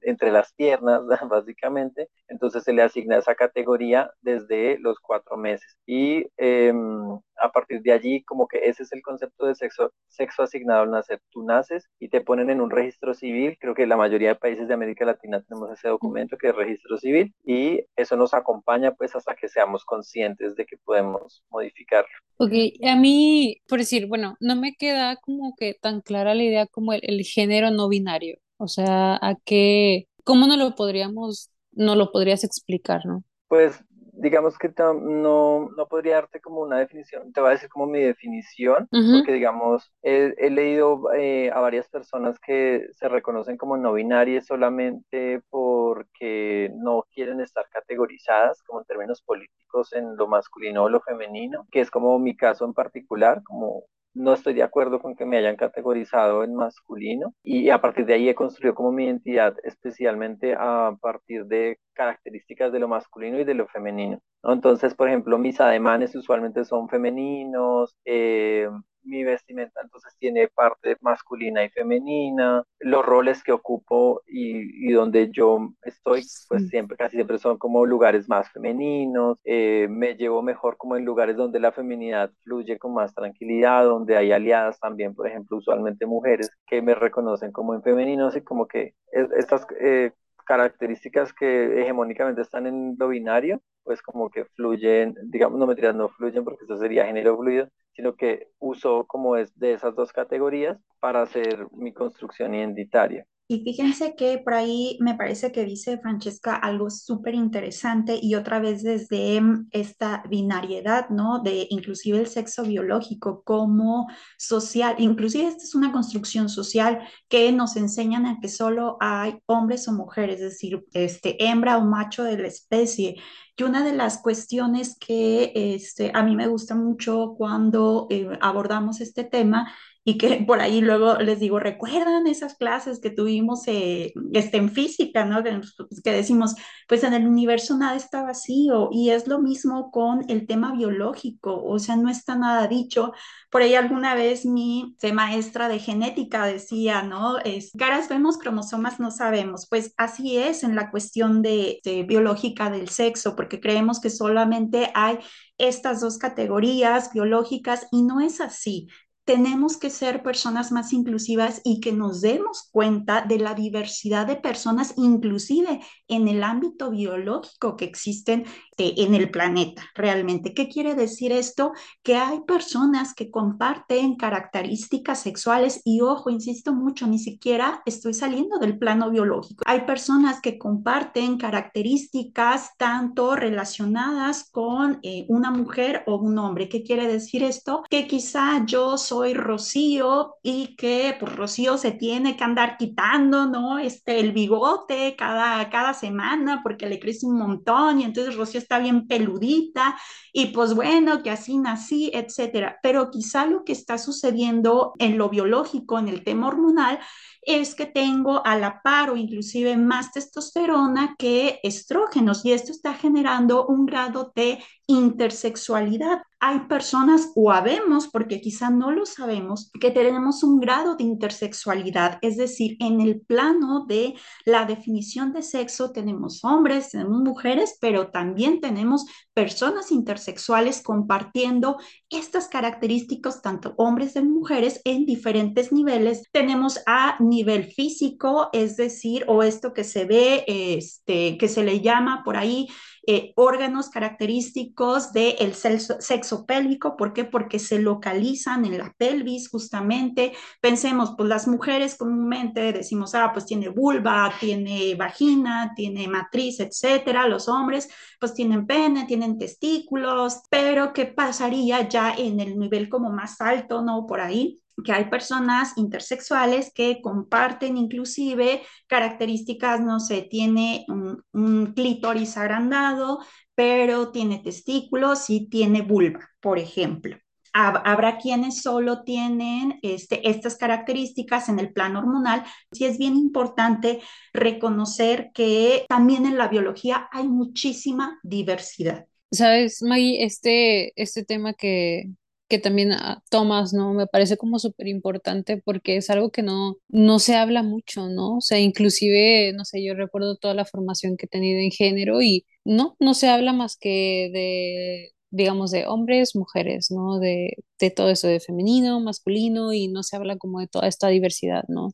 entre 0.03 0.33
las 0.33 0.53
piernas, 0.53 1.03
básicamente, 1.31 2.11
entonces 2.27 2.65
se 2.65 2.73
le 2.73 2.83
asigna 2.83 3.19
esa 3.19 3.37
categoría 3.37 4.11
desde 4.21 4.81
los 4.81 4.99
cuatro 4.99 5.37
meses. 5.37 5.79
Y 5.87 6.27
em, 6.39 7.21
a 7.45 7.53
partir 7.53 7.83
de 7.83 7.93
allí, 7.93 8.23
como 8.25 8.49
que 8.49 8.59
ese 8.65 8.83
es 8.83 8.93
el 8.93 9.03
concepto 9.03 9.47
de 9.47 9.55
sexo, 9.55 9.93
sexo 10.09 10.43
asignado 10.43 10.83
al 10.83 10.91
nacer. 10.91 11.21
Tú 11.31 11.45
naces 11.45 11.89
y 11.99 12.09
te 12.09 12.21
ponen 12.21 12.51
en 12.51 12.61
un 12.61 12.71
registro 12.71 13.15
civil, 13.15 13.57
creo 13.61 13.75
que 13.75 13.87
la 13.87 13.97
mayoría 13.97 14.31
de 14.31 14.35
países 14.37 14.67
de 14.67 14.75
América 14.75 15.05
Latina 15.05 15.43
tenemos 15.43 15.71
ese 15.71 15.89
documento 15.89 16.37
que 16.39 16.49
es 16.49 16.57
registro 16.57 16.99
civil, 16.99 17.35
y 17.45 17.85
eso 17.97 18.17
nos 18.17 18.35
acompaña 18.35 18.93
pues 18.93 19.15
hasta 19.15 19.35
que 19.35 19.49
seamos 19.49 19.85
conscientes 19.85 20.57
de 20.57 20.65
que 20.65 20.77
podemos 20.79 21.45
modificarlo. 21.51 22.09
Ok, 22.39 22.53
a 22.83 22.97
mí, 22.97 23.59
por 23.69 23.79
decir, 23.79 24.07
bueno, 24.07 24.37
no 24.41 24.57
me 24.57 24.75
queda 24.75 25.17
como 25.17 25.55
que 25.57 25.75
tan 25.81 26.01
clara 26.01 26.35
la 26.35 26.43
idea 26.43 26.67
como 26.67 26.93
el, 26.93 27.23
género 27.25 27.71
no 27.71 27.89
binario. 27.89 28.39
O 28.57 28.69
sea, 28.69 29.17
a 29.17 29.37
qué, 29.45 30.07
¿cómo 30.25 30.47
no 30.47 30.57
lo 30.57 30.75
podríamos, 30.75 31.51
no 31.73 31.95
lo 31.95 32.11
podrías 32.11 32.45
explicar, 32.45 33.07
no? 33.07 33.23
Pues 33.49 33.85
digamos 34.25 34.57
que 34.57 34.73
no, 34.79 35.69
no 35.77 35.87
podría 35.87 36.15
darte 36.15 36.41
como 36.41 36.63
una 36.63 36.79
definición, 36.79 37.31
te 37.33 37.43
voy 37.43 37.51
a 37.51 37.53
decir 37.53 37.69
como 37.69 37.87
mi 37.87 38.01
definición, 38.01 38.89
porque 38.91 39.33
digamos, 39.33 39.93
he, 40.03 40.51
leído 40.51 41.13
eh, 41.13 41.51
a 41.53 41.61
varias 41.61 41.89
personas 41.91 42.39
que 42.39 42.87
se 42.93 43.09
reconocen 43.11 43.59
como 43.59 43.77
no 43.77 43.93
binarias 43.93 44.47
solamente 44.47 45.43
porque 45.51 46.73
no 46.75 47.05
quieren 47.13 47.43
estar 47.43 47.69
categorizadas 47.69 48.63
como 48.63 48.81
en 48.81 48.87
términos 48.87 49.21
políticos 49.21 49.93
en 49.93 50.17
lo 50.17 50.27
masculino 50.27 50.85
o 50.85 50.89
lo 50.89 51.03
femenino, 51.03 51.67
que 51.71 51.81
es 51.81 51.91
como 51.91 52.19
mi 52.19 52.35
caso 52.35 52.65
en 52.65 52.73
particular, 52.73 53.43
como 53.43 53.85
no 54.15 54.33
estoy 54.33 54.55
de 54.55 54.63
acuerdo 54.63 55.01
con 55.01 55.17
que 55.17 55.27
me 55.27 55.37
hayan 55.37 55.57
categorizado 55.57 56.45
en 56.45 56.55
masculino 56.55 57.35
y 57.43 57.71
a 57.71 57.81
partir 57.81 58.07
de 58.07 58.15
ahí 58.15 58.29
he 58.29 58.35
construido 58.35 58.75
como 58.75 58.93
mi 58.93 59.05
identidad 59.05 59.55
especialmente 59.65 60.55
a 60.59 60.97
partir 61.01 61.47
de 61.47 61.79
características 61.95 62.73
de 62.73 62.79
lo 62.79 62.89
masculino 62.89 63.41
y 63.41 63.45
de 63.45 63.55
lo 63.55 63.67
femenino. 63.69 64.21
Entonces, 64.43 64.95
por 64.95 65.09
ejemplo, 65.09 65.39
mis 65.39 65.61
ademanes 65.61 66.15
usualmente 66.15 66.65
son 66.65 66.89
femeninos, 66.89 67.97
eh, 68.05 68.69
mi 69.05 69.25
vestimenta 69.25 69.81
entonces 69.83 70.15
tiene 70.19 70.49
parte 70.49 70.97
masculina 71.01 71.65
y 71.65 71.71
femenina, 71.71 72.65
los 72.81 73.05
roles 73.05 73.43
que 73.43 73.53
ocupo 73.53 74.23
y, 74.27 74.89
y 74.89 74.93
donde 74.93 75.31
yo 75.31 75.71
estoy, 75.83 76.23
pues 76.49 76.69
siempre, 76.69 76.97
casi 76.97 77.17
siempre 77.17 77.39
son 77.39 77.59
como 77.59 77.87
lugares 77.87 78.29
más 78.29 78.51
femeninos, 78.51 79.39
eh, 79.45 79.87
me 79.91 80.15
llevo 80.17 80.43
mejor 80.43 80.77
como 80.77 80.97
en 80.97 81.05
lugares 81.05 81.37
donde 81.37 81.61
la 81.61 81.73
feminidad 81.73 82.31
fluye 82.43 82.79
con 82.79 82.95
más 82.95 83.15
tranquilidad, 83.15 83.85
donde 83.85 84.17
hay 84.17 84.33
aliadas 84.33 84.79
también, 84.81 85.15
por 85.15 85.27
ejemplo, 85.29 85.57
usualmente 85.59 86.07
mujeres 86.07 86.51
que 86.67 86.83
me 86.83 86.95
reconocen 86.95 87.53
como 87.53 87.75
en 87.75 87.83
femeninos 87.83 88.37
y 88.37 88.43
como 88.43 88.67
que 88.67 88.95
estas 89.13 89.67
eh, 89.81 90.13
características 90.45 91.33
que 91.33 91.81
hegemónicamente 91.83 92.43
están 92.43 92.67
en 92.67 92.97
lo 92.99 93.09
binario, 93.09 93.63
pues 93.83 94.03
como 94.03 94.31
que 94.31 94.45
fluyen, 94.47 95.15
digamos, 95.25 95.59
no 95.59 95.67
me 95.67 95.75
tiras, 95.75 95.95
no 95.95 96.09
fluyen 96.09 96.45
porque 96.45 96.65
eso 96.65 96.79
sería 96.79 97.07
género 97.07 97.37
fluido, 97.37 97.69
sino 97.93 98.17
que 98.17 98.49
uso 98.59 99.07
como 99.07 99.37
es 99.37 99.57
de 99.59 99.73
esas 99.75 99.95
dos 99.95 100.13
categorías 100.13 100.79
para 101.01 101.23
hacer 101.23 101.67
mi 101.73 101.93
construcción 101.93 102.55
identitaria. 102.55 103.27
Y 103.47 103.61
fíjense 103.63 104.15
que 104.17 104.39
por 104.39 104.55
ahí 104.55 104.97
me 105.01 105.17
parece 105.17 105.53
que 105.53 105.67
dice 105.67 105.99
Francesca 105.99 106.57
algo 106.57 106.89
súper 106.89 107.35
interesante 107.35 108.19
y 108.21 108.37
otra 108.37 108.59
vez 108.59 108.83
desde 108.83 109.39
mm, 109.39 109.69
esta 109.71 110.23
binariedad, 110.31 111.11
¿no? 111.11 111.43
De 111.43 111.67
inclusive 111.69 112.21
el 112.21 112.27
sexo 112.27 112.63
biológico 112.63 113.43
como 113.45 114.09
social, 114.39 114.97
inclusive 114.99 115.49
esta 115.49 115.63
es 115.63 115.75
una 115.75 115.93
construcción 115.93 116.49
social 116.49 117.01
que 117.29 117.53
nos 117.53 117.77
enseñan 117.77 118.25
a 118.25 118.41
que 118.41 118.49
solo 118.49 118.97
hay 119.01 119.39
hombres 119.45 119.89
o 119.89 119.93
mujeres, 119.93 120.37
es 120.37 120.53
decir, 120.53 120.83
este, 120.95 121.37
hembra 121.45 121.77
o 121.77 121.85
macho 121.85 122.25
de 122.25 122.39
la 122.39 122.49
especie. 122.49 123.17
Y 123.57 123.63
una 123.63 123.85
de 123.85 123.93
las 123.93 124.23
cuestiones 124.23 124.97
que 124.99 125.53
este, 125.55 126.11
a 126.15 126.23
mí 126.23 126.35
me 126.35 126.49
gusta 126.49 126.75
mucho 126.75 127.35
cuando 127.37 128.07
eh, 128.09 128.27
abordamos 128.41 129.03
este 129.03 129.23
tema 129.23 129.71
y 130.07 130.19
que 130.19 130.45
por 130.47 130.61
ahí 130.61 130.83
luego 130.83 131.17
les 131.17 131.41
digo, 131.41 131.59
¿recuerdan 131.59 132.27
esas 132.27 132.57
clases 132.57 133.01
que 133.01 133.09
tuvimos 133.09 133.67
eh, 133.67 134.13
este, 134.35 134.59
en 134.59 134.71
física, 134.71 135.25
¿no? 135.25 135.43
Pues, 135.43 136.03
que, 136.03 136.13
decimos, 136.13 136.55
pues 136.87 137.05
en 137.05 137.15
el 137.15 137.27
universo 137.27 137.79
nada 137.79 137.97
está 137.97 138.23
vacío 138.23 138.91
y 138.93 139.11
es 139.11 139.27
lo 139.27 139.41
mismo 139.41 139.91
con 139.91 140.25
el 140.29 140.47
tema 140.47 140.73
biológico, 140.73 141.65
o 141.65 141.79
sea, 141.79 141.97
no 141.97 142.11
está 142.11 142.37
nada 142.37 142.67
dicho. 142.69 143.13
Por 143.51 143.63
ahí 143.63 143.75
alguna 143.75 144.15
vez 144.15 144.45
mi 144.45 144.95
maestra 145.13 145.69
de 145.69 145.79
genética 145.79 146.45
decía, 146.45 147.03
¿no? 147.03 147.39
Es, 147.39 147.73
caras 147.79 148.09
vemos, 148.11 148.37
cromosomas 148.37 149.01
no 149.01 149.11
sabemos. 149.11 149.67
Pues 149.71 149.95
así 149.97 150.37
es 150.37 150.65
en 150.65 150.77
la 150.77 150.91
cuestión 150.91 151.41
de, 151.41 151.81
de 151.83 152.03
biológica 152.03 152.69
del 152.69 152.91
sexo, 152.91 153.35
porque 153.37 153.61
creemos 153.61 154.01
que 154.01 154.11
solamente 154.11 154.91
hay 154.95 155.19
estas 155.57 156.01
dos 156.01 156.19
categorías 156.19 157.13
biológicas 157.13 157.87
y 157.93 158.03
no 158.03 158.21
es 158.21 158.41
así 158.41 158.89
tenemos 159.25 159.79
que 159.79 159.91
ser 159.91 160.23
personas 160.23 160.71
más 160.71 160.93
inclusivas 160.93 161.61
y 161.65 161.81
que 161.81 161.93
nos 161.93 162.21
demos 162.21 162.69
cuenta 162.71 163.23
de 163.23 163.39
la 163.39 163.55
diversidad 163.55 164.27
de 164.27 164.37
personas, 164.37 164.95
inclusive 164.97 165.81
en 166.09 166.29
el 166.29 166.43
ámbito 166.43 166.91
biológico 166.91 167.77
que 167.77 167.87
existen 167.87 168.45
eh, 168.77 168.95
en 168.99 169.15
el 169.15 169.31
planeta 169.31 169.83
realmente. 169.95 170.53
¿Qué 170.53 170.69
quiere 170.69 170.95
decir 170.95 171.33
esto? 171.33 171.73
Que 172.03 172.17
hay 172.17 172.41
personas 172.41 173.15
que 173.15 173.31
comparten 173.31 174.17
características 174.17 175.21
sexuales 175.21 175.81
y 175.85 176.03
ojo, 176.03 176.29
insisto 176.29 176.75
mucho, 176.75 177.07
ni 177.07 177.19
siquiera 177.19 177.83
estoy 177.87 178.13
saliendo 178.13 178.59
del 178.59 178.79
plano 178.79 179.11
biológico. 179.11 179.65
Hay 179.67 179.83
personas 179.83 180.41
que 180.41 180.59
comparten 180.59 181.39
características 181.39 182.77
tanto 182.77 183.37
relacionadas 183.37 184.51
con 184.51 184.99
eh, 185.03 185.25
una 185.29 185.51
mujer 185.51 186.05
o 186.07 186.17
un 186.17 186.39
hombre. 186.39 186.69
¿Qué 186.69 186.83
quiere 186.83 187.07
decir 187.07 187.43
esto? 187.43 187.83
Que 187.89 188.07
quizá 188.07 188.65
yo 188.67 188.99
soy 188.99 189.14
soy 189.15 189.33
Rocío 189.35 190.35
y 190.43 190.75
que 190.75 191.17
pues 191.21 191.37
Rocío 191.37 191.79
se 191.79 191.93
tiene 191.93 192.37
que 192.37 192.43
andar 192.43 192.77
quitando, 192.77 193.47
¿no? 193.47 193.79
Este, 193.79 194.19
el 194.19 194.33
bigote 194.33 195.15
cada, 195.17 195.71
cada 195.71 195.95
semana 195.95 196.63
porque 196.65 196.89
le 196.89 196.99
crece 196.99 197.27
un 197.27 197.39
montón 197.39 198.01
y 198.01 198.05
entonces 198.05 198.35
Rocío 198.35 198.59
está 198.59 198.81
bien 198.81 199.07
peludita 199.07 199.97
y 200.33 200.47
pues 200.47 200.75
bueno, 200.75 201.23
que 201.23 201.31
así 201.31 201.59
nací, 201.59 202.11
etcétera. 202.13 202.81
Pero 202.83 203.13
quizá 203.13 203.47
lo 203.47 203.63
que 203.65 203.73
está 203.73 203.99
sucediendo 203.99 204.95
en 204.99 205.17
lo 205.17 205.29
biológico, 205.29 205.97
en 206.01 206.09
el 206.09 206.25
tema 206.25 206.49
hormonal, 206.49 206.99
es 207.47 207.75
que 207.75 207.87
tengo 207.87 208.45
a 208.45 208.57
la 208.57 208.81
par 208.83 209.11
o 209.11 209.17
inclusive 209.17 209.77
más 209.77 210.13
testosterona 210.13 211.15
que 211.19 211.61
estrógenos 211.63 212.45
y 212.45 212.53
esto 212.53 212.73
está 212.73 212.95
generando 212.95 213.67
un 213.67 213.87
grado 213.87 214.33
de 214.35 214.63
intersexualidad. 214.87 216.23
Hay 216.41 216.61
personas 216.69 217.31
o 217.35 217.51
habemos, 217.51 218.09
porque 218.09 218.43
quizá 218.43 218.69
no 218.69 218.91
lo 218.91 219.07
sabemos, 219.07 219.71
que 219.81 219.91
tenemos 219.91 220.43
un 220.43 220.61
grado 220.61 220.95
de 220.95 221.05
intersexualidad, 221.05 222.19
es 222.21 222.37
decir, 222.37 222.77
en 222.81 223.01
el 223.01 223.23
plano 223.23 223.87
de 223.87 224.15
la 224.45 224.67
definición 224.67 225.33
de 225.33 225.41
sexo 225.41 225.91
tenemos 225.93 226.45
hombres, 226.45 226.91
tenemos 226.91 227.23
mujeres, 227.23 227.79
pero 227.81 228.11
también 228.11 228.61
tenemos 228.61 229.07
personas 229.33 229.91
intersexuales 229.91 230.83
compartiendo 230.83 231.79
estas 232.11 232.49
características, 232.49 233.41
tanto 233.41 233.73
hombres 233.79 234.15
y 234.15 234.21
mujeres, 234.21 234.83
en 234.85 235.07
diferentes 235.07 235.73
niveles. 235.73 236.25
Tenemos 236.31 236.81
a 236.87 237.17
nivel 237.35 237.65
físico, 237.65 238.51
es 238.53 238.77
decir, 238.77 239.25
o 239.29 239.43
esto 239.43 239.73
que 239.73 239.85
se 239.85 240.05
ve, 240.05 240.45
este, 240.47 241.37
que 241.39 241.49
se 241.49 241.65
le 241.65 241.81
llama 241.81 242.23
por 242.25 242.37
ahí 242.37 242.69
eh, 243.07 243.33
órganos 243.37 243.91
característicos 243.91 245.13
del 245.13 245.55
sexo, 245.55 246.01
sexo 246.01 246.47
pélvico. 246.47 246.97
¿Por 246.97 247.13
qué? 247.13 247.25
Porque 247.25 247.59
se 247.59 247.79
localizan 247.79 248.65
en 248.65 248.79
la 248.79 248.95
pelvis 248.97 249.51
justamente. 249.51 250.33
Pensemos, 250.61 251.15
pues 251.17 251.29
las 251.29 251.47
mujeres 251.47 251.97
comúnmente 251.97 252.73
decimos, 252.73 253.15
ah, 253.15 253.31
pues 253.33 253.47
tiene 253.47 253.69
vulva, 253.69 254.33
tiene 254.41 254.95
vagina, 254.95 255.73
tiene 255.77 256.09
matriz, 256.09 256.61
etcétera. 256.61 257.29
Los 257.29 257.49
hombres, 257.49 257.89
pues 258.19 258.33
tienen 258.35 258.67
pene, 258.67 259.05
tienen 259.05 259.39
testículos, 259.39 260.43
pero 260.51 260.93
¿qué 260.93 261.07
pasaría 261.07 261.87
ya 261.89 262.15
en 262.15 262.41
el 262.41 262.59
nivel 262.59 262.89
como 262.89 263.11
más 263.11 263.41
alto, 263.41 263.83
no? 263.83 264.07
Por 264.07 264.21
ahí 264.21 264.64
que 264.83 264.93
hay 264.93 265.05
personas 265.07 265.77
intersexuales 265.77 266.73
que 266.75 267.01
comparten 267.01 267.77
inclusive 267.77 268.63
características, 268.87 269.81
no 269.81 270.01
sé, 270.01 270.23
tiene 270.23 270.85
un, 270.89 271.73
clítoris 271.75 272.37
agrandado, 272.37 273.21
pero 273.55 274.11
tiene 274.11 274.41
testículos 274.41 275.31
y 275.31 275.49
tiene 275.49 275.83
vulva, 275.83 276.31
por 276.41 276.59
ejemplo. 276.59 277.17
Habrá 277.57 278.19
quienes 278.19 278.63
solo 278.63 279.05
tienen 279.05 279.79
este, 279.83 280.29
estas 280.29 280.57
características 280.57 281.49
en 281.49 281.61
el 281.61 281.73
plano 281.73 282.01
hormonal. 282.01 282.43
Sí 282.73 282.85
es 282.85 282.99
bien 282.99 283.15
importante 283.15 284.01
reconocer 284.33 285.31
que 285.33 285.87
también 285.89 286.27
en 286.27 286.37
la 286.37 286.49
biología 286.49 287.09
hay 287.13 287.29
muchísima 287.29 288.19
diversidad. 288.25 289.07
Sabes, 289.31 289.83
Maggie, 289.83 290.25
este, 290.25 291.01
este 291.01 291.25
tema 291.25 291.55
que, 291.55 292.11
que 292.55 292.61
también 292.61 292.93
ah, 292.93 293.23
tomas, 293.31 293.73
¿no? 293.73 293.93
Me 293.95 294.07
parece 294.07 294.37
como 294.37 294.59
súper 294.59 294.87
importante 294.89 295.61
porque 295.65 295.97
es 295.97 296.11
algo 296.11 296.31
que 296.31 296.43
no, 296.43 296.77
no 296.89 297.19
se 297.19 297.35
habla 297.37 297.63
mucho, 297.63 298.09
¿no? 298.09 298.37
O 298.39 298.41
sea, 298.41 298.61
inclusive, 298.61 299.53
no 299.55 299.65
sé, 299.65 299.85
yo 299.85 299.95
recuerdo 299.95 300.37
toda 300.37 300.55
la 300.55 300.65
formación 300.65 301.17
que 301.17 301.27
he 301.27 301.29
tenido 301.29 301.61
en 301.61 301.71
género 301.73 302.23
y 302.23 302.47
no, 302.65 302.97
no 303.01 303.15
se 303.15 303.29
habla 303.29 303.53
más 303.53 303.77
que 303.77 304.31
de, 304.33 305.11
digamos, 305.31 305.71
de 305.73 305.87
hombres, 305.87 306.37
mujeres, 306.37 306.91
¿no? 306.91 307.19
De, 307.19 307.57
de 307.81 307.91
todo 307.91 308.11
eso 308.11 308.29
de 308.29 308.41
femenino, 308.41 309.01
masculino 309.01 309.73
y 309.73 309.89
no 309.89 310.03
se 310.05 310.17
habla 310.17 310.37
como 310.39 310.61
de 310.61 310.69
toda 310.69 310.87
esta 310.89 311.09
diversidad, 311.09 311.65
¿no? 311.69 311.91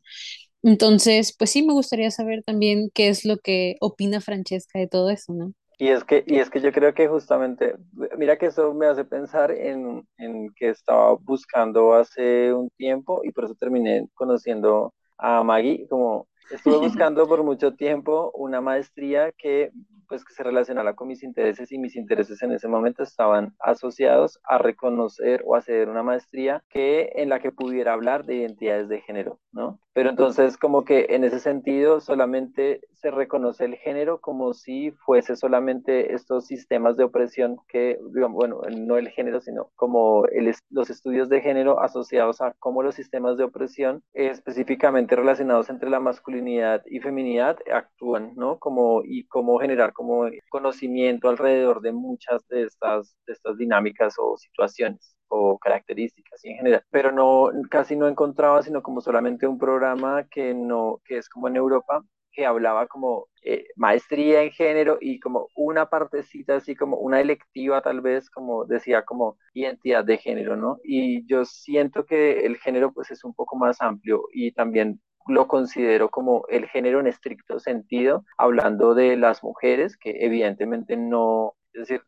Entonces, 0.63 1.35
pues 1.39 1.51
sí, 1.51 1.63
me 1.63 1.73
gustaría 1.75 2.11
saber 2.11 2.43
también 2.45 2.91
qué 2.95 3.09
es 3.09 3.25
lo 3.25 3.39
que 3.39 3.77
opina 3.81 4.21
Francesca 4.21 4.79
de 4.79 4.89
todo 4.89 5.11
eso, 5.11 5.33
¿no? 5.35 5.55
Y 5.81 5.89
es 5.89 6.05
que, 6.05 6.23
y 6.27 6.37
es 6.37 6.51
que 6.51 6.61
yo 6.61 6.73
creo 6.73 6.93
que 6.93 7.09
justamente, 7.09 7.75
mira 8.19 8.37
que 8.37 8.47
eso 8.47 8.75
me 8.75 8.85
hace 8.85 9.03
pensar 9.03 9.51
en, 9.51 10.07
en 10.19 10.53
que 10.55 10.69
estaba 10.69 11.15
buscando 11.15 11.95
hace 11.95 12.53
un 12.53 12.69
tiempo 12.77 13.23
y 13.25 13.33
por 13.33 13.47
eso 13.47 13.55
terminé 13.55 14.07
conociendo 14.13 14.93
a 15.17 15.43
Maggie, 15.43 15.89
como 15.89 16.29
estuve 16.51 16.77
buscando 17.09 17.27
por 17.27 17.43
mucho 17.45 17.73
tiempo 17.77 18.31
una 18.35 18.61
maestría 18.61 19.33
que 19.33 19.71
pues 20.11 20.25
que 20.25 20.35
se 20.35 20.43
relacionara 20.43 20.95
con 20.95 21.07
mis 21.07 21.23
intereses 21.23 21.71
y 21.71 21.79
mis 21.79 21.95
intereses 21.95 22.43
en 22.43 22.51
ese 22.51 22.67
momento 22.67 23.05
estaban 23.05 23.55
asociados 23.61 24.41
a 24.43 24.59
reconocer 24.59 25.45
o 25.47 25.55
hacer 25.55 25.89
una 25.89 26.03
maestría 26.03 26.65
que 26.69 27.13
en 27.15 27.29
la 27.29 27.39
que 27.39 27.53
pudiera 27.53 27.93
hablar 27.93 28.27
de 28.27 28.35
identidades 28.35 28.89
de 28.89 29.01
género, 29.03 29.39
¿no? 29.53 29.79
Pero 29.93 30.11
entonces 30.11 30.57
como 30.57 30.85
que 30.85 31.07
en 31.11 31.25
ese 31.25 31.39
sentido 31.41 32.01
solamente 32.01 32.81
se 32.93 33.11
reconoce 33.11 33.65
el 33.65 33.77
género 33.77 34.21
como 34.21 34.53
si 34.53 34.93
fuese 34.93 35.37
solamente 35.37 36.15
estos 36.15 36.47
sistemas 36.47 36.97
de 36.97 37.05
opresión 37.05 37.59
que, 37.69 37.99
digamos, 38.13 38.37
bueno, 38.37 38.61
no 38.71 38.97
el 38.97 39.09
género, 39.09 39.41
sino 39.41 39.71
como 39.75 40.27
el, 40.27 40.55
los 40.71 40.91
estudios 40.91 41.29
de 41.29 41.41
género 41.41 41.81
asociados 41.81 42.41
a 42.41 42.55
cómo 42.59 42.83
los 42.83 42.95
sistemas 42.95 43.37
de 43.37 43.45
opresión 43.45 44.03
específicamente 44.13 45.17
relacionados 45.17 45.71
entre 45.71 45.91
la 45.91 46.01
masculinidad 46.01 46.83
y 46.87 47.01
feminidad 47.01 47.59
actúan, 47.73 48.33
¿no? 48.37 48.59
Como, 48.59 49.03
y 49.05 49.25
cómo 49.25 49.59
generar 49.59 49.93
como 50.01 50.31
conocimiento 50.49 51.29
alrededor 51.29 51.83
de 51.83 51.93
muchas 51.93 52.49
de 52.49 52.63
estas, 52.63 53.15
de 53.27 53.35
estas 53.35 53.59
dinámicas 53.59 54.15
o 54.19 54.35
situaciones 54.39 55.15
o 55.29 55.59
características 55.59 56.43
en 56.47 56.57
general, 56.57 56.83
pero 56.91 57.13
no, 57.13 57.51
casi 57.69 57.97
no 57.97 58.09
encontraba 58.09 58.63
sino 58.63 58.83
como 58.83 59.03
solamente 59.03 59.47
un 59.47 59.59
programa 59.59 60.25
que 60.31 60.55
no, 60.55 61.03
que 61.05 61.19
es 61.19 61.29
como 61.29 61.49
en 61.49 61.57
Europa, 61.57 62.03
que 62.33 62.47
hablaba 62.47 62.87
como 62.87 63.29
eh, 63.45 63.67
maestría 63.77 64.43
en 64.43 64.53
género 64.53 64.97
y 65.03 65.21
como 65.21 65.49
una 65.55 65.91
partecita 65.91 66.57
así 66.57 66.75
como 66.75 66.97
una 66.97 67.21
electiva 67.21 67.83
tal 67.83 68.01
vez 68.01 68.31
como 68.31 68.65
decía 68.65 69.05
como 69.05 69.37
identidad 69.53 70.03
de 70.03 70.17
género, 70.17 70.57
¿no? 70.57 70.79
Y 70.83 71.27
yo 71.27 71.45
siento 71.45 72.07
que 72.07 72.47
el 72.47 72.57
género 72.57 72.91
pues 72.95 73.11
es 73.11 73.23
un 73.23 73.35
poco 73.35 73.55
más 73.57 73.83
amplio 73.83 74.23
y 74.33 74.53
también 74.53 74.99
lo 75.27 75.47
considero 75.49 76.11
como 76.11 76.45
el 76.49 76.67
género 76.69 77.01
en 77.01 77.07
estricto 77.07 77.59
sentido, 77.59 78.25
hablando 78.39 78.95
de 78.95 79.17
las 79.17 79.43
mujeres, 79.43 79.97
que 79.97 80.25
evidentemente 80.25 80.97
no, 80.97 81.55
es 81.73 81.81
decir, 81.89 82.03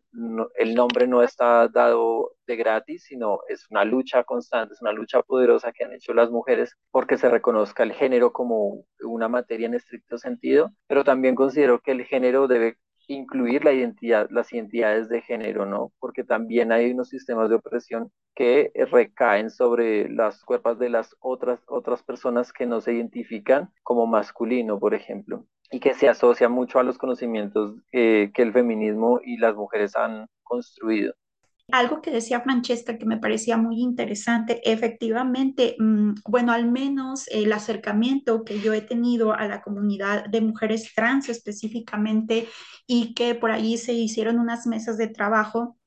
el 0.57 0.75
nombre 0.75 1.07
no 1.07 1.23
está 1.23 1.69
dado 1.69 2.33
de 2.47 2.57
gratis, 2.57 3.05
sino 3.05 3.41
es 3.49 3.71
una 3.71 3.85
lucha 3.85 4.25
constante, 4.25 4.75
es 4.75 4.83
una 4.83 4.93
lucha 4.93 5.23
poderosa 5.23 5.73
que 5.73 5.85
han 5.85 5.93
hecho 5.93 6.13
las 6.15 6.31
mujeres 6.31 6.77
porque 6.91 7.17
se 7.17 7.29
reconozca 7.29 7.83
el 7.83 7.93
género 7.93 8.33
como 8.33 8.85
una 9.03 9.29
materia 9.29 9.67
en 9.67 9.75
estricto 9.75 10.19
sentido, 10.19 10.73
pero 10.87 11.05
también 11.05 11.35
considero 11.35 11.81
que 11.81 11.93
el 11.93 12.05
género 12.05 12.49
debe 12.49 12.77
incluir 13.07 13.65
la 13.65 13.73
identidad, 13.73 14.29
las 14.31 14.53
identidades 14.53 15.09
de 15.09 15.23
género, 15.23 15.67
¿no? 15.67 15.93
Porque 15.99 16.25
también 16.25 16.73
hay 16.73 16.91
unos 16.93 17.09
sistemas 17.09 17.49
de 17.49 17.57
opresión 17.57 18.11
que 18.35 18.73
recaen 18.91 19.51
sobre 19.51 20.09
las 20.09 20.45
cuerpos 20.45 20.79
de 20.79 20.89
las 20.89 21.15
otras, 21.21 21.61
otras 21.67 22.03
personas 22.03 22.53
que 22.53 22.67
no 22.67 22.81
se 22.81 22.95
identifican 22.95 23.71
como 23.83 24.07
masculino, 24.07 24.79
por 24.79 24.95
ejemplo, 24.95 25.45
y 25.71 25.81
que 25.81 25.95
se 25.95 26.09
asocia 26.09 26.49
mucho 26.49 26.79
a 26.79 26.83
los 26.83 26.99
conocimientos 26.99 27.77
eh, 27.93 28.31
que 28.35 28.43
el 28.43 28.53
feminismo 28.53 29.21
y 29.25 29.39
las 29.39 29.55
mujeres 29.55 29.97
han 29.97 30.27
construido. 30.43 31.15
Algo 31.71 32.03
que 32.03 32.11
decía 32.11 32.41
Francesca 32.41 32.99
que 32.99 33.07
me 33.07 33.19
parecía 33.19 33.57
muy 33.57 33.81
interesante, 33.81 34.61
efectivamente, 34.71 35.77
mm, 35.79 36.15
bueno, 36.29 36.53
al 36.53 36.71
menos 36.71 37.29
el 37.29 37.53
acercamiento 37.53 38.45
que 38.45 38.61
yo 38.61 38.73
he 38.75 38.83
tenido 38.83 39.33
a 39.33 39.47
la 39.47 39.63
comunidad 39.63 40.27
de 40.27 40.41
mujeres 40.41 40.93
trans 40.95 41.29
específicamente 41.29 42.49
y 42.87 43.15
que 43.15 43.35
por 43.35 43.53
ahí 43.53 43.79
se 43.79 43.93
hicieron 43.93 44.39
unas 44.39 44.67
mesas 44.67 44.99
de 44.99 45.09
trabajo 45.09 45.79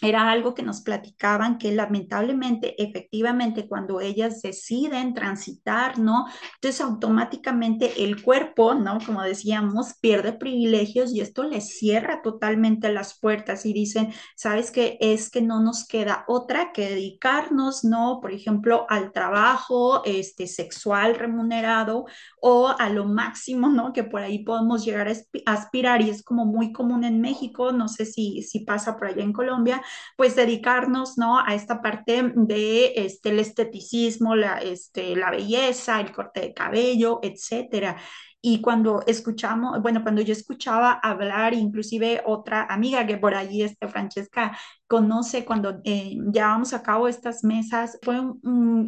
era 0.00 0.30
algo 0.30 0.54
que 0.54 0.62
nos 0.62 0.82
platicaban 0.82 1.58
que 1.58 1.72
lamentablemente, 1.72 2.80
efectivamente, 2.82 3.66
cuando 3.68 4.00
ellas 4.00 4.42
deciden 4.42 5.14
transitar, 5.14 5.98
¿no? 5.98 6.26
Entonces 6.54 6.80
automáticamente 6.80 8.04
el 8.04 8.22
cuerpo, 8.22 8.74
¿no? 8.74 8.98
Como 9.04 9.22
decíamos, 9.22 9.94
pierde 10.00 10.32
privilegios 10.32 11.12
y 11.12 11.20
esto 11.20 11.44
les 11.44 11.78
cierra 11.78 12.22
totalmente 12.22 12.92
las 12.92 13.18
puertas 13.18 13.66
y 13.66 13.72
dicen, 13.72 14.12
¿sabes 14.36 14.70
qué? 14.70 14.98
Es 15.00 15.30
que 15.30 15.42
no 15.42 15.60
nos 15.60 15.86
queda 15.86 16.24
otra 16.28 16.72
que 16.72 16.88
dedicarnos, 16.88 17.84
¿no? 17.84 18.18
Por 18.20 18.32
ejemplo, 18.32 18.86
al 18.88 19.12
trabajo 19.12 20.02
este, 20.04 20.46
sexual 20.46 21.14
remunerado 21.16 22.06
o 22.40 22.68
a 22.68 22.88
lo 22.90 23.04
máximo, 23.06 23.68
¿no? 23.68 23.92
Que 23.92 24.04
por 24.04 24.22
ahí 24.22 24.44
podemos 24.44 24.84
llegar 24.84 25.08
a 25.08 25.52
aspirar 25.52 26.02
y 26.02 26.10
es 26.10 26.22
como 26.22 26.44
muy 26.44 26.72
común 26.72 27.04
en 27.04 27.20
México, 27.20 27.72
no 27.72 27.88
sé 27.88 28.04
si, 28.06 28.42
si 28.42 28.60
pasa 28.60 28.96
por 28.96 29.08
allá 29.08 29.22
en 29.22 29.32
Colombia, 29.32 29.82
pues 30.16 30.36
dedicarnos, 30.36 31.18
¿no? 31.18 31.38
A 31.38 31.54
esta 31.54 31.80
parte 31.82 32.32
de 32.34 32.92
este, 32.96 33.30
el 33.30 33.38
esteticismo, 33.38 34.34
la, 34.36 34.58
este, 34.58 35.16
la 35.16 35.30
belleza, 35.30 36.00
el 36.00 36.12
corte 36.12 36.40
de 36.40 36.54
cabello, 36.54 37.20
etcétera. 37.22 37.96
Y 38.40 38.60
cuando 38.60 39.02
escuchamos, 39.06 39.82
bueno, 39.82 40.02
cuando 40.02 40.22
yo 40.22 40.32
escuchaba 40.32 40.92
hablar, 40.92 41.54
inclusive 41.54 42.22
otra 42.24 42.66
amiga 42.70 43.04
que 43.04 43.18
por 43.18 43.34
allí, 43.34 43.62
este, 43.62 43.88
Francesca, 43.88 44.56
conoce 44.86 45.44
cuando 45.44 45.80
eh, 45.84 46.16
llevamos 46.32 46.72
a 46.72 46.82
cabo 46.82 47.08
estas 47.08 47.42
mesas, 47.42 47.98
fue 48.02 48.22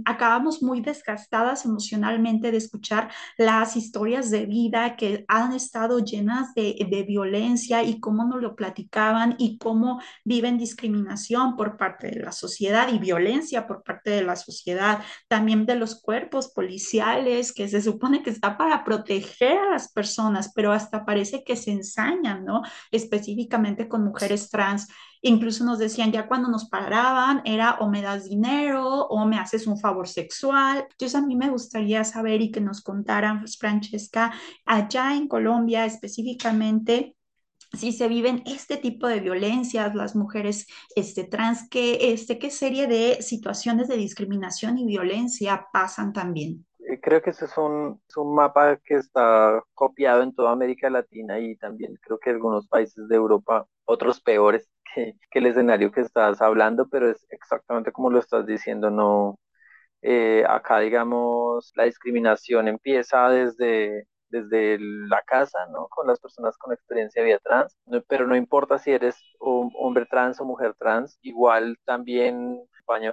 acabamos 0.07 0.63
muy 0.63 0.81
desgastadas 0.81 1.65
emocionalmente 1.65 2.51
de 2.51 2.57
escuchar 2.57 3.11
las 3.37 3.77
historias 3.77 4.31
de 4.31 4.47
vida 4.47 4.97
que 4.97 5.25
han 5.29 5.53
estado 5.53 5.99
llenas 5.99 6.55
de, 6.55 6.87
de 6.89 7.03
violencia 7.03 7.83
y 7.83 8.01
cómo 8.01 8.25
nos 8.25 8.41
lo 8.41 8.57
platicaban 8.57 9.35
y 9.37 9.59
cómo 9.59 10.01
viven 10.25 10.59
discriminación 10.59 11.57
por 11.57 11.77
parte 11.77 12.09
de 12.09 12.21
la 12.21 12.33
sociedad 12.33 12.89
y 12.93 12.99
violencia 12.99 13.67
por 13.67 13.83
parte 13.83 14.11
de 14.11 14.23
la 14.23 14.37
sociedad, 14.37 15.03
también 15.29 15.67
de 15.67 15.75
los 15.75 16.01
cuerpos 16.01 16.49
policiales 16.49 17.53
que 17.53 17.69
se 17.69 17.83
supone 17.83 18.23
que 18.23 18.31
está 18.31 18.57
para 18.57 18.85
proteger 18.85 19.40
a 19.49 19.71
las 19.71 19.93
personas, 19.93 20.53
pero 20.55 20.73
hasta 20.73 21.05
parece 21.05 21.45
que 21.45 21.57
se 21.57 21.73
ensañan, 21.73 22.45
¿no? 22.45 22.63
Específicamente 22.91 23.89
con 23.89 24.05
mujeres 24.05 24.51
trans. 24.51 24.89
Incluso 25.23 25.65
nos 25.65 25.79
decían 25.79 26.13
ya 26.13 26.27
cuando 26.27 26.49
nos 26.49 26.69
paraban 26.69 27.43
era 27.45 27.77
o 27.81 27.89
me 27.89 28.03
das 28.03 28.25
dinero 28.29 29.07
o 29.07 29.27
me 29.27 29.39
haces 29.39 29.67
un 29.67 29.79
favor 29.79 30.09
sexual. 30.09 30.87
Entonces 30.91 31.15
a 31.15 31.27
mí 31.27 31.37
me 31.37 31.51
gustaría 31.51 32.05
saber 32.05 32.41
y 32.41 32.51
que 32.51 32.61
nos 32.61 32.81
contaran, 32.83 33.45
Francesca, 33.47 34.33
allá 34.65 35.15
en 35.15 35.29
Colombia 35.29 35.85
específicamente, 35.85 37.17
si 37.73 37.93
se 37.93 38.09
viven 38.09 38.43
este 38.47 38.77
tipo 38.77 39.07
de 39.07 39.21
violencias, 39.21 39.95
las 39.95 40.17
mujeres 40.17 40.67
este, 40.97 41.25
trans, 41.25 41.69
¿qué, 41.69 42.13
este, 42.13 42.39
¿qué 42.39 42.51
serie 42.51 42.87
de 42.89 43.23
situaciones 43.23 43.89
de 43.89 43.97
discriminación 43.97 44.79
y 44.79 44.87
violencia 44.87 45.67
pasan 45.73 46.13
también? 46.13 46.67
Eh, 46.89 47.01
creo 47.01 47.23
que 47.23 47.31
ese 47.31 47.45
es 47.45 47.57
un, 47.59 48.01
es 48.09 48.17
un 48.17 48.35
mapa 48.35 48.77
que 48.79 48.95
está 48.95 49.63
copiado 49.75 50.23
en 50.23 50.35
toda 50.35 50.53
América 50.53 50.89
Latina 50.91 51.39
y 51.39 51.57
también 51.57 51.95
creo 52.01 52.19
que 52.19 52.31
algunos 52.31 52.67
países 52.69 53.09
de 53.09 53.17
Europa, 53.17 53.67
otros 53.85 54.21
peores, 54.21 54.71
que, 54.95 55.15
el 55.33 55.47
escenario 55.47 55.93
que 55.93 56.01
estás 56.01 56.41
hablando, 56.41 56.89
pero 56.89 57.11
es 57.11 57.27
exactamente 57.31 57.93
como 57.93 58.11
lo 58.11 58.19
estás 58.19 58.47
diciendo, 58.47 58.91
no, 58.91 59.39
eh, 60.03 60.45
acá 60.49 60.81
digamos 60.81 61.73
la 61.77 61.85
discriminación 61.85 62.69
empieza 62.69 63.29
desde, 63.31 64.07
desde 64.29 64.79
la 64.81 65.23
casa, 65.23 65.67
¿no? 65.73 65.89
Con 65.89 66.07
las 66.07 66.21
personas 66.21 66.57
con 66.59 66.73
experiencia 66.73 67.23
de 67.23 67.29
vida 67.29 67.41
trans, 67.43 67.77
pero 68.09 68.27
no 68.27 68.37
importa 68.37 68.79
si 68.79 68.93
eres 68.93 69.17
hombre 69.39 70.07
trans 70.07 70.41
o 70.41 70.45
mujer 70.45 70.75
trans, 70.79 71.19
igual 71.23 71.79
también 71.85 72.59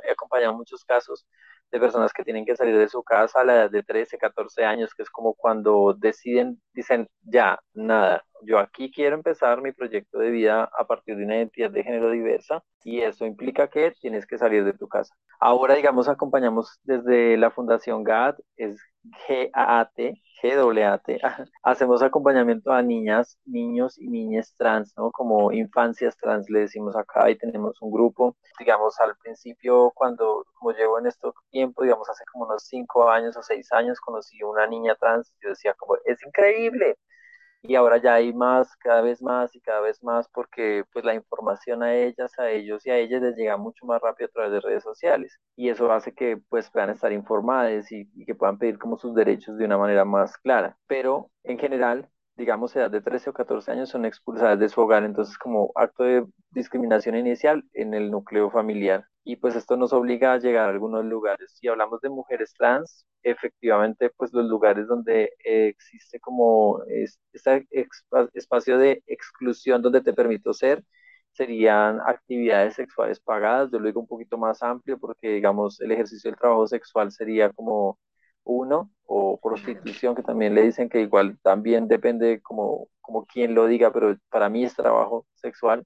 he 0.03 0.12
acompañado 0.12 0.53
muchos 0.56 0.84
casos 0.86 1.27
de 1.71 1.80
personas 1.80 2.13
que 2.13 2.23
tienen 2.23 2.45
que 2.45 2.56
salir 2.56 2.77
de 2.77 2.88
su 2.88 3.03
casa 3.03 3.41
a 3.41 3.43
la 3.45 3.56
edad 3.56 3.71
de 3.71 3.84
13, 3.84 4.17
14 4.17 4.63
años, 4.65 4.93
que 4.93 5.03
es 5.03 5.10
como 5.10 5.34
cuando 5.34 5.95
deciden, 5.97 6.62
dicen, 6.73 7.08
ya, 7.23 7.60
nada, 7.73 8.23
yo 8.43 8.60
aquí 8.60 8.91
quiero 8.91 9.15
empezar 9.15 9.62
mi 9.62 9.71
proyecto 9.71 10.19
de 10.19 10.30
vida 10.30 10.69
a 10.77 10.86
partir 10.86 11.17
de 11.17 11.25
una 11.25 11.38
identidad 11.38 11.71
de 11.71 11.84
género 11.84 12.12
diversa 12.12 12.63
y 12.84 13.01
eso 13.01 13.25
implica 13.25 13.69
que 13.69 13.91
tienes 13.99 14.25
que 14.25 14.38
salir 14.38 14.63
de 14.63 14.73
tu 14.73 14.88
casa. 14.88 15.15
Ahora, 15.39 15.75
digamos, 15.75 16.08
acompañamos 16.08 16.80
desde 16.84 17.38
la 17.38 17.51
Fundación 17.51 18.03
GAT, 18.03 18.39
es 18.56 18.80
G-A-A-T, 19.27 20.21
G-A-T, 20.41 21.19
hacemos 21.63 22.01
acompañamiento 22.01 22.71
a 22.71 22.81
niñas, 22.81 23.37
niños 23.45 23.97
y 23.97 24.07
niñas 24.07 24.53
trans, 24.57 24.93
¿no? 24.97 25.11
Como 25.11 25.51
infancias 25.51 26.15
trans, 26.17 26.49
le 26.49 26.61
decimos 26.61 26.95
acá, 26.95 27.29
y 27.29 27.37
tenemos 27.37 27.81
un 27.81 27.91
grupo, 27.91 28.35
digamos, 28.59 28.99
al 28.99 29.15
principio, 29.17 29.91
cuando, 29.95 30.45
como 30.53 30.71
llevo 30.71 30.99
en 30.99 31.07
este 31.07 31.27
tiempo, 31.49 31.83
digamos, 31.83 32.09
hace 32.09 32.23
como 32.31 32.45
unos 32.45 32.63
cinco 32.63 33.09
años 33.09 33.35
o 33.37 33.43
seis 33.43 33.71
años, 33.71 33.99
conocí 33.99 34.41
una 34.43 34.67
niña 34.67 34.95
trans, 34.95 35.33
yo 35.41 35.49
decía 35.49 35.73
como, 35.73 35.95
es 36.05 36.23
increíble, 36.25 36.97
y 37.61 37.75
ahora 37.75 37.97
ya 37.97 38.15
hay 38.15 38.33
más, 38.33 38.75
cada 38.77 39.01
vez 39.01 39.21
más 39.21 39.55
y 39.55 39.61
cada 39.61 39.81
vez 39.81 40.03
más 40.03 40.27
porque 40.29 40.83
pues 40.93 41.03
la 41.05 41.13
información 41.15 41.83
a 41.83 41.95
ellas, 41.95 42.37
a 42.39 42.49
ellos 42.49 42.85
y 42.85 42.91
a 42.91 42.97
ellas 42.97 43.21
les 43.21 43.35
llega 43.35 43.57
mucho 43.57 43.85
más 43.85 44.01
rápido 44.01 44.27
a 44.27 44.31
través 44.31 44.51
de 44.53 44.61
redes 44.61 44.83
sociales 44.83 45.39
y 45.55 45.69
eso 45.69 45.91
hace 45.91 46.13
que 46.13 46.37
pues 46.49 46.69
puedan 46.71 46.89
estar 46.91 47.11
informadas 47.11 47.91
y, 47.91 48.09
y 48.15 48.25
que 48.25 48.35
puedan 48.35 48.57
pedir 48.57 48.77
como 48.79 48.97
sus 48.97 49.13
derechos 49.15 49.57
de 49.57 49.65
una 49.65 49.77
manera 49.77 50.05
más 50.05 50.37
clara. 50.37 50.77
Pero 50.87 51.29
en 51.43 51.59
general 51.59 52.09
digamos, 52.37 52.75
edad 52.75 52.91
de 52.91 53.01
13 53.01 53.31
o 53.31 53.33
14 53.33 53.71
años 53.71 53.89
son 53.89 54.05
expulsadas 54.05 54.59
de 54.59 54.69
su 54.69 54.79
hogar, 54.81 55.03
entonces 55.03 55.37
como 55.37 55.71
acto 55.75 56.03
de 56.03 56.25
discriminación 56.51 57.15
inicial 57.15 57.63
en 57.73 57.93
el 57.95 58.11
núcleo 58.11 58.51
familiar. 58.51 59.05
Y 59.27 59.35
pues 59.37 59.55
esto 59.57 59.75
nos 59.77 59.93
obliga 59.93 60.33
a 60.33 60.39
llegar 60.39 60.67
a 60.67 60.71
algunos 60.71 61.03
lugares. 61.05 61.51
Si 61.59 61.67
hablamos 61.67 61.99
de 62.01 62.09
mujeres 62.09 62.53
trans, 62.57 63.05
efectivamente, 63.23 64.09
pues 64.11 64.31
los 64.33 64.45
lugares 64.45 64.87
donde 64.87 65.33
existe 65.43 66.19
como 66.21 66.81
este 66.87 67.67
espacio 68.33 68.77
de 68.77 69.03
exclusión 69.05 69.81
donde 69.81 70.01
te 70.01 70.13
permito 70.13 70.53
ser, 70.53 70.83
serían 71.31 71.99
actividades 72.05 72.75
sexuales 72.75 73.19
pagadas. 73.19 73.69
Yo 73.71 73.79
lo 73.79 73.87
digo 73.87 73.99
un 73.99 74.07
poquito 74.07 74.37
más 74.37 74.63
amplio 74.63 74.97
porque, 74.97 75.29
digamos, 75.29 75.81
el 75.81 75.91
ejercicio 75.91 76.31
del 76.31 76.39
trabajo 76.39 76.67
sexual 76.67 77.11
sería 77.11 77.51
como 77.51 77.99
uno, 78.47 78.91
o 79.05 79.39
prostitución, 79.41 80.15
que 80.15 80.23
también 80.23 80.55
le 80.55 80.63
dicen 80.63 80.89
que 80.89 81.01
igual 81.01 81.38
también 81.43 81.88
depende 81.88 82.41
como, 82.41 82.89
como 83.01 83.25
quien 83.25 83.55
lo 83.55 83.67
diga, 83.67 83.91
pero 83.93 84.17
para 84.29 84.49
mí 84.49 84.63
es 84.63 84.75
trabajo 84.75 85.25
sexual. 85.36 85.86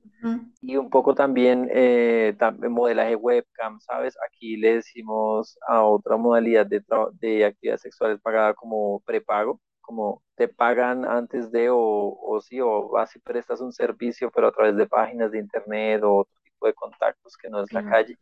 Y 0.62 0.78
un 0.78 0.90
poco 0.90 1.16
también, 1.16 1.70
eh, 1.72 2.36
modelaje 2.70 3.16
webcam, 3.16 3.80
¿sabes? 3.82 4.16
Aquí 4.28 4.58
le 4.58 4.76
decimos 4.76 5.58
a 5.68 5.84
otra 5.84 6.18
modalidad 6.18 6.66
de, 6.68 6.84
de 7.20 7.46
actividad 7.46 7.78
sexual 7.78 8.20
pagada 8.22 8.54
como 8.54 9.02
prepago, 9.02 9.60
como 9.82 10.24
te 10.36 10.48
pagan 10.48 11.06
antes 11.06 11.52
de 11.52 11.70
o, 11.70 11.78
o 11.78 12.42
sí, 12.42 12.62
o 12.62 12.90
vas 12.90 13.16
y 13.16 13.20
prestas 13.20 13.62
un 13.62 13.74
servicio, 13.74 14.32
pero 14.32 14.48
a 14.48 14.52
través 14.52 14.76
de 14.78 14.88
páginas 14.88 15.32
de 15.32 15.40
internet 15.40 16.04
o 16.04 16.20
otro 16.20 16.34
tipo 16.44 16.68
de 16.68 16.74
contactos 16.74 17.38
que 17.38 17.50
no 17.50 17.64
es 17.64 17.74
la 17.74 17.84
calle. 17.84 18.18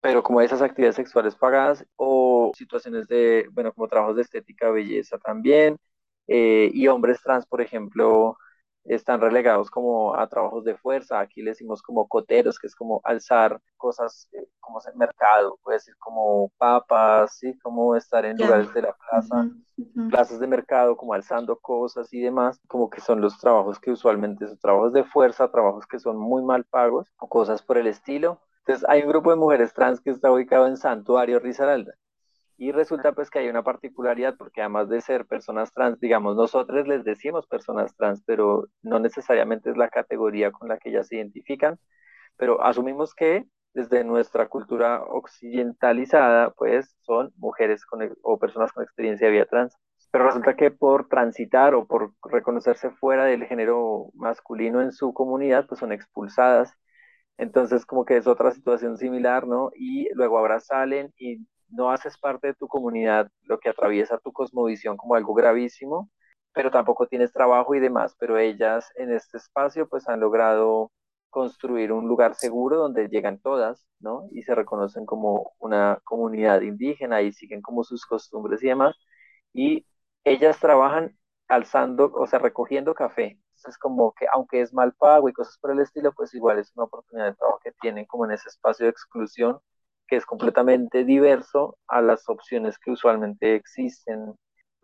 Pero 0.00 0.22
como 0.22 0.40
esas 0.40 0.60
actividades 0.62 0.96
sexuales 0.96 1.34
pagadas 1.36 1.86
o 1.96 2.52
situaciones 2.56 3.08
de, 3.08 3.48
bueno, 3.52 3.72
como 3.72 3.88
trabajos 3.88 4.16
de 4.16 4.22
estética, 4.22 4.70
belleza 4.70 5.18
también, 5.18 5.78
eh, 6.26 6.70
y 6.74 6.88
hombres 6.88 7.22
trans, 7.22 7.46
por 7.46 7.60
ejemplo, 7.62 8.36
están 8.84 9.20
relegados 9.20 9.70
como 9.70 10.14
a 10.14 10.28
trabajos 10.28 10.64
de 10.64 10.76
fuerza. 10.76 11.20
Aquí 11.20 11.42
le 11.42 11.50
decimos 11.52 11.82
como 11.82 12.06
coteros, 12.08 12.58
que 12.58 12.66
es 12.66 12.74
como 12.76 13.00
alzar 13.04 13.60
cosas 13.78 14.28
eh, 14.32 14.46
como 14.60 14.78
el 14.86 14.96
mercado, 14.96 15.58
puede 15.62 15.76
decir 15.78 15.96
como 15.98 16.50
papas, 16.58 17.38
¿sí? 17.38 17.58
Como 17.60 17.96
estar 17.96 18.24
en 18.26 18.38
lugares 18.38 18.72
de 18.72 18.82
la 18.82 18.94
plaza, 18.94 19.48
plazas 20.08 20.40
de 20.40 20.46
mercado, 20.46 20.96
como 20.96 21.14
alzando 21.14 21.58
cosas 21.60 22.12
y 22.12 22.20
demás, 22.20 22.60
como 22.68 22.90
que 22.90 23.00
son 23.00 23.20
los 23.20 23.38
trabajos 23.38 23.80
que 23.80 23.90
usualmente 23.92 24.46
son 24.48 24.58
trabajos 24.58 24.92
de 24.92 25.04
fuerza, 25.04 25.50
trabajos 25.50 25.86
que 25.86 25.98
son 25.98 26.18
muy 26.18 26.42
mal 26.42 26.64
pagos 26.64 27.12
o 27.18 27.28
cosas 27.28 27.62
por 27.62 27.78
el 27.78 27.86
estilo. 27.88 28.40
Entonces 28.66 28.88
hay 28.88 29.02
un 29.02 29.08
grupo 29.08 29.30
de 29.30 29.36
mujeres 29.36 29.74
trans 29.74 30.00
que 30.00 30.10
está 30.10 30.32
ubicado 30.32 30.66
en 30.66 30.78
Santuario 30.78 31.38
Risaralda. 31.38 31.94
Y 32.56 32.72
resulta 32.72 33.12
pues 33.12 33.28
que 33.30 33.40
hay 33.40 33.48
una 33.48 33.62
particularidad 33.62 34.36
porque 34.38 34.62
además 34.62 34.88
de 34.88 35.00
ser 35.02 35.26
personas 35.26 35.72
trans, 35.72 36.00
digamos, 36.00 36.36
nosotros 36.36 36.88
les 36.88 37.04
decimos 37.04 37.46
personas 37.46 37.94
trans, 37.96 38.22
pero 38.24 38.68
no 38.82 39.00
necesariamente 39.00 39.70
es 39.70 39.76
la 39.76 39.90
categoría 39.90 40.50
con 40.50 40.68
la 40.68 40.78
que 40.78 40.90
ellas 40.90 41.08
se 41.08 41.16
identifican, 41.16 41.78
pero 42.36 42.62
asumimos 42.62 43.14
que 43.14 43.44
desde 43.74 44.04
nuestra 44.04 44.48
cultura 44.48 45.02
occidentalizada, 45.02 46.50
pues 46.50 46.96
son 47.02 47.32
mujeres 47.36 47.84
con, 47.84 48.08
o 48.22 48.38
personas 48.38 48.72
con 48.72 48.84
experiencia 48.84 49.26
de 49.26 49.32
vida 49.32 49.46
trans. 49.46 49.76
Pero 50.12 50.26
resulta 50.26 50.54
que 50.54 50.70
por 50.70 51.08
transitar 51.08 51.74
o 51.74 51.86
por 51.86 52.12
reconocerse 52.22 52.90
fuera 52.90 53.24
del 53.24 53.44
género 53.44 54.10
masculino 54.14 54.80
en 54.80 54.92
su 54.92 55.12
comunidad, 55.12 55.66
pues 55.66 55.80
son 55.80 55.92
expulsadas 55.92 56.72
entonces, 57.38 57.86
como 57.86 58.04
que 58.04 58.16
es 58.16 58.26
otra 58.26 58.52
situación 58.52 58.96
similar, 58.98 59.46
¿no? 59.46 59.70
Y 59.76 60.08
luego 60.14 60.38
ahora 60.38 60.60
salen 60.60 61.12
y 61.18 61.46
no 61.68 61.90
haces 61.90 62.18
parte 62.18 62.48
de 62.48 62.54
tu 62.54 62.68
comunidad, 62.68 63.30
lo 63.42 63.58
que 63.58 63.68
atraviesa 63.70 64.18
tu 64.18 64.32
cosmovisión 64.32 64.96
como 64.96 65.14
algo 65.16 65.34
gravísimo, 65.34 66.10
pero 66.52 66.70
tampoco 66.70 67.06
tienes 67.08 67.32
trabajo 67.32 67.74
y 67.74 67.80
demás, 67.80 68.14
pero 68.18 68.38
ellas 68.38 68.90
en 68.96 69.12
este 69.12 69.38
espacio 69.38 69.88
pues 69.88 70.08
han 70.08 70.20
logrado 70.20 70.92
construir 71.30 71.92
un 71.92 72.06
lugar 72.08 72.36
seguro 72.36 72.76
donde 72.78 73.08
llegan 73.08 73.40
todas, 73.40 73.84
¿no? 73.98 74.28
Y 74.30 74.42
se 74.42 74.54
reconocen 74.54 75.04
como 75.06 75.52
una 75.58 75.98
comunidad 76.04 76.60
indígena 76.62 77.22
y 77.22 77.32
siguen 77.32 77.60
como 77.62 77.82
sus 77.84 78.06
costumbres 78.06 78.62
y 78.62 78.68
demás. 78.68 78.94
Y 79.52 79.86
ellas 80.24 80.60
trabajan 80.60 81.18
alzando, 81.48 82.12
o 82.14 82.26
sea, 82.28 82.38
recogiendo 82.38 82.94
café, 82.94 83.38
es 83.66 83.78
como 83.78 84.12
que 84.12 84.26
aunque 84.32 84.60
es 84.60 84.72
mal 84.72 84.92
pago 84.94 85.28
y 85.28 85.32
cosas 85.32 85.58
por 85.58 85.70
el 85.70 85.80
estilo, 85.80 86.12
pues 86.12 86.34
igual 86.34 86.58
es 86.58 86.72
una 86.76 86.84
oportunidad 86.84 87.26
de 87.26 87.34
trabajo 87.34 87.60
que 87.62 87.72
tienen 87.80 88.06
como 88.06 88.24
en 88.24 88.32
ese 88.32 88.48
espacio 88.48 88.84
de 88.86 88.90
exclusión 88.90 89.58
que 90.06 90.16
es 90.16 90.26
completamente 90.26 91.04
diverso 91.04 91.78
a 91.88 92.02
las 92.02 92.28
opciones 92.28 92.78
que 92.78 92.90
usualmente 92.90 93.54
existen 93.54 94.34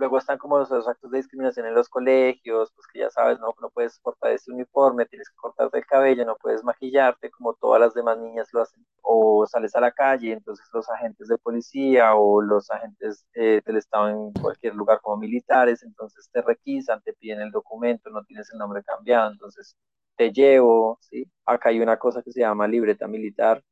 Luego 0.00 0.16
están 0.16 0.38
como 0.38 0.58
los, 0.58 0.72
actos 0.72 1.10
de 1.10 1.18
discriminación 1.18 1.66
en 1.66 1.74
los 1.74 1.90
colegios, 1.90 2.72
pues 2.74 2.86
que 2.90 3.00
ya 3.00 3.10
sabes, 3.10 3.38
¿no? 3.38 3.54
No 3.60 3.68
puedes 3.68 3.98
portar 4.00 4.32
este 4.32 4.50
uniforme, 4.50 5.04
tienes 5.04 5.28
que 5.28 5.36
cortarte 5.36 5.76
el 5.76 5.84
cabello, 5.84 6.24
no 6.24 6.36
puedes 6.40 6.64
maquillarte 6.64 7.30
como 7.30 7.52
todas 7.52 7.80
las 7.82 7.92
demás 7.92 8.18
niñas 8.18 8.48
lo 8.54 8.62
hacen. 8.62 8.82
O 9.02 9.46
sales 9.46 9.74
a 9.76 9.80
la 9.80 9.92
calle, 9.92 10.32
entonces 10.32 10.66
los 10.72 10.88
agentes 10.88 11.28
de 11.28 11.36
policía 11.36 12.14
o 12.14 12.40
los 12.40 12.70
agentes 12.70 13.26
eh, 13.34 13.60
del 13.66 13.76
Estado 13.76 14.08
en 14.08 14.32
cualquier 14.32 14.74
lugar 14.74 15.00
como 15.02 15.18
militares, 15.18 15.82
entonces 15.82 16.30
te 16.32 16.40
requisan, 16.40 17.02
te 17.02 17.12
piden 17.12 17.42
el 17.42 17.50
documento, 17.50 18.08
no 18.08 18.24
tienes 18.24 18.50
el 18.52 18.58
nombre 18.58 18.82
cambiado, 18.82 19.30
entonces 19.32 19.76
te 20.16 20.32
llevo, 20.32 20.98
¿sí? 21.02 21.30
Acá 21.44 21.68
hay 21.70 21.80
una 21.80 21.98
cosa 21.98 22.22
que 22.22 22.32
se 22.32 22.40
llama 22.40 22.66
libreta 22.66 23.06
militar, 23.06 23.62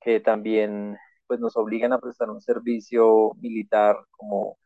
que 0.00 0.18
también 0.20 0.98
pues 1.28 1.38
nos 1.40 1.56
obligan 1.56 1.92
a 1.92 2.00
prestar 2.00 2.30
un 2.30 2.40
servicio 2.40 3.32
militar 3.40 3.96
como 4.10 4.58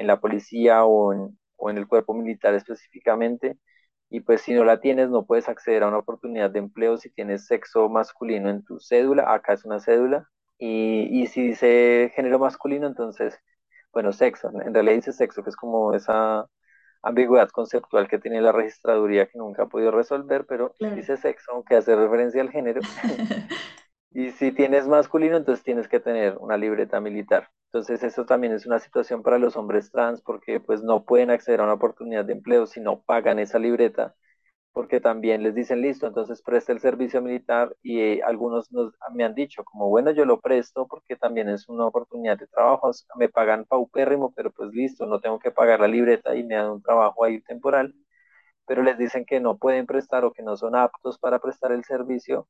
en 0.00 0.06
la 0.06 0.20
policía 0.20 0.84
o 0.84 1.12
en, 1.12 1.38
o 1.56 1.70
en 1.70 1.78
el 1.78 1.86
cuerpo 1.88 2.14
militar 2.14 2.54
específicamente. 2.54 3.58
Y 4.10 4.20
pues 4.20 4.42
si 4.42 4.54
no 4.54 4.64
la 4.64 4.80
tienes, 4.80 5.10
no 5.10 5.26
puedes 5.26 5.48
acceder 5.48 5.82
a 5.84 5.88
una 5.88 5.98
oportunidad 5.98 6.50
de 6.50 6.58
empleo 6.60 6.96
si 6.98 7.10
tienes 7.10 7.46
sexo 7.46 7.88
masculino 7.88 8.50
en 8.50 8.64
tu 8.64 8.80
cédula. 8.80 9.32
Acá 9.32 9.52
es 9.54 9.64
una 9.64 9.80
cédula. 9.80 10.28
Y, 10.58 11.22
y 11.22 11.26
si 11.28 11.48
dice 11.48 12.12
género 12.14 12.38
masculino, 12.38 12.86
entonces, 12.86 13.38
bueno, 13.92 14.12
sexo. 14.12 14.50
En 14.64 14.74
realidad 14.74 14.96
dice 14.96 15.12
sexo, 15.12 15.42
que 15.44 15.50
es 15.50 15.56
como 15.56 15.94
esa 15.94 16.46
ambigüedad 17.02 17.48
conceptual 17.50 18.08
que 18.08 18.18
tiene 18.18 18.40
la 18.40 18.52
registraduría 18.52 19.26
que 19.26 19.38
nunca 19.38 19.64
ha 19.64 19.68
podido 19.68 19.90
resolver, 19.90 20.46
pero 20.46 20.74
dice 20.78 21.16
sexo, 21.16 21.52
aunque 21.52 21.76
hace 21.76 21.96
referencia 21.96 22.42
al 22.42 22.50
género. 22.50 22.80
y 24.10 24.30
si 24.32 24.52
tienes 24.52 24.86
masculino, 24.88 25.36
entonces 25.36 25.64
tienes 25.64 25.88
que 25.88 26.00
tener 26.00 26.36
una 26.38 26.56
libreta 26.56 27.00
militar. 27.00 27.48
Entonces 27.72 28.02
eso 28.02 28.26
también 28.26 28.52
es 28.52 28.66
una 28.66 28.80
situación 28.80 29.22
para 29.22 29.38
los 29.38 29.56
hombres 29.56 29.90
trans 29.92 30.20
porque 30.22 30.60
pues 30.60 30.82
no 30.82 31.04
pueden 31.04 31.30
acceder 31.30 31.60
a 31.60 31.64
una 31.64 31.74
oportunidad 31.74 32.24
de 32.24 32.32
empleo 32.34 32.66
si 32.66 32.80
no 32.80 33.00
pagan 33.02 33.38
esa 33.38 33.58
libreta 33.58 34.14
porque 34.72 35.00
también 35.00 35.42
les 35.42 35.54
dicen 35.54 35.82
listo, 35.82 36.06
entonces 36.06 36.42
presta 36.42 36.72
el 36.72 36.80
servicio 36.80 37.22
militar 37.22 37.76
y 37.82 38.00
eh, 38.00 38.22
algunos 38.24 38.70
nos, 38.72 38.94
me 39.14 39.24
han 39.24 39.34
dicho 39.34 39.64
como 39.64 39.88
bueno 39.88 40.12
yo 40.12 40.24
lo 40.24 40.40
presto 40.40 40.86
porque 40.88 41.16
también 41.16 41.48
es 41.48 41.68
una 41.68 41.86
oportunidad 41.86 42.38
de 42.38 42.46
trabajo, 42.46 42.90
me 43.16 43.28
pagan 43.28 43.64
paupérrimo 43.66 44.32
pero 44.34 44.52
pues 44.52 44.70
listo, 44.72 45.06
no 45.06 45.20
tengo 45.20 45.38
que 45.40 45.50
pagar 45.50 45.80
la 45.80 45.88
libreta 45.88 46.36
y 46.36 46.44
me 46.44 46.54
dan 46.56 46.70
un 46.70 46.82
trabajo 46.82 47.24
ahí 47.24 47.40
temporal, 47.42 47.94
pero 48.66 48.82
les 48.82 48.98
dicen 48.98 49.24
que 49.26 49.40
no 49.40 49.58
pueden 49.58 49.86
prestar 49.86 50.24
o 50.24 50.32
que 50.32 50.42
no 50.42 50.56
son 50.56 50.76
aptos 50.76 51.18
para 51.18 51.38
prestar 51.40 51.72
el 51.72 51.84
servicio 51.84 52.48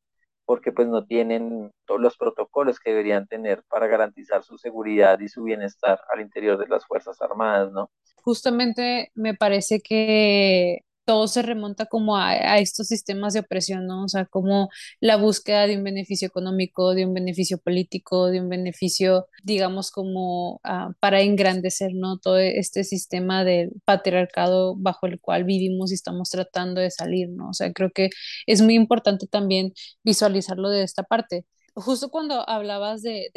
porque 0.51 0.73
pues 0.73 0.89
no 0.89 1.05
tienen 1.05 1.71
todos 1.87 2.01
los 2.01 2.17
protocolos 2.17 2.81
que 2.81 2.91
deberían 2.91 3.29
tener 3.29 3.63
para 3.69 3.87
garantizar 3.87 4.43
su 4.43 4.59
seguridad 4.59 5.21
y 5.21 5.29
su 5.29 5.45
bienestar 5.45 6.01
al 6.13 6.21
interior 6.21 6.59
de 6.59 6.67
las 6.67 6.85
Fuerzas 6.89 7.23
Armadas, 7.23 7.71
¿no? 7.71 7.89
Justamente 8.17 9.13
me 9.15 9.35
parece 9.35 9.81
que 9.81 10.81
todo 11.05 11.29
se 11.29 11.43
remonta 11.43 11.87
como 11.87 12.17
a, 12.17 12.59
estos 12.59 12.89
sistemas 12.89 13.35
de 13.35 13.41
opresión, 13.41 13.87
¿no? 13.87 14.05
O 14.05 14.09
sea, 14.09 14.27
como 14.27 14.69
la 15.01 15.17
búsqueda 15.17 15.67
de 15.67 15.77
un 15.77 15.85
beneficio 15.85 16.29
económico, 16.29 16.95
de 16.95 17.07
un 17.07 17.15
beneficio 17.15 17.59
político, 17.59 18.27
de 18.27 18.41
un 18.41 18.49
beneficio, 18.49 19.27
digamos, 19.43 19.91
como 19.91 20.61
ah, 20.65 20.91
para 21.01 21.21
engrandecer, 21.23 21.93
¿no? 21.95 22.19
Todo 22.19 22.39
este 22.39 22.85
sistema 22.85 23.45
del 23.45 23.73
patriarcado 23.85 24.77
bajo 24.77 25.07
el 25.07 25.21
cual 25.21 25.45
vivimos 25.45 25.91
y 25.91 25.95
estamos 25.95 26.31
tratando 26.31 26.81
de 26.81 26.91
salir, 26.91 27.29
¿no? 27.31 27.51
O 27.51 27.55
sea, 27.55 27.73
creo 27.73 27.91
que 27.93 28.11
es 28.47 28.63
muy 28.63 28.75
importante 28.75 29.27
también 29.27 29.73
visualizarlo 30.05 30.71
de 30.71 30.83
esta 30.85 31.03
parte 31.03 31.45
justo 31.75 32.11
cuando 32.11 32.49
hablabas 32.49 33.03
de, 33.03 33.31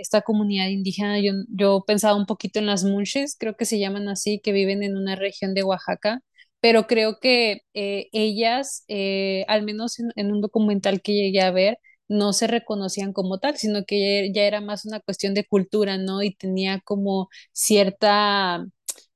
esta 0.00 0.22
comunidad 0.22 0.68
indígena, 0.68 1.20
yo, 1.20 1.32
yo, 1.48 1.84
pensaba 1.86 2.16
un 2.16 2.26
poquito 2.26 2.58
en 2.58 2.66
las 2.66 2.84
munches, 2.84 3.36
creo 3.38 3.56
que 3.56 3.64
se 3.64 3.78
llaman 3.78 4.08
así, 4.08 4.40
que 4.40 4.52
viven 4.52 4.82
en 4.82 4.96
una 4.96 5.16
región 5.16 5.54
de 5.54 5.62
Oaxaca, 5.62 6.22
pero 6.60 6.86
creo 6.86 7.18
que 7.20 7.62
eh, 7.74 8.08
ellas, 8.12 8.84
eh, 8.88 9.44
al 9.48 9.62
menos 9.64 9.98
en, 10.00 10.32
un 10.32 10.40
documental 10.40 11.00
que 11.02 11.12
llegué 11.14 11.40
a 11.42 11.50
ver, 11.50 11.78
no 12.08 12.32
se 12.32 12.46
reconocían 12.46 13.12
como 13.12 13.38
tal, 13.38 13.56
sino 13.56 13.84
que 13.84 14.30
ya, 14.34 14.42
era 14.44 14.60
más 14.60 14.84
una 14.86 15.00
cuestión 15.00 15.34
de 15.34 15.44
cultura, 15.46 15.98
¿no? 15.98 16.22
Y 16.22 16.34
tenía 16.34 16.80
como 16.84 17.28
cierta, 17.52 18.64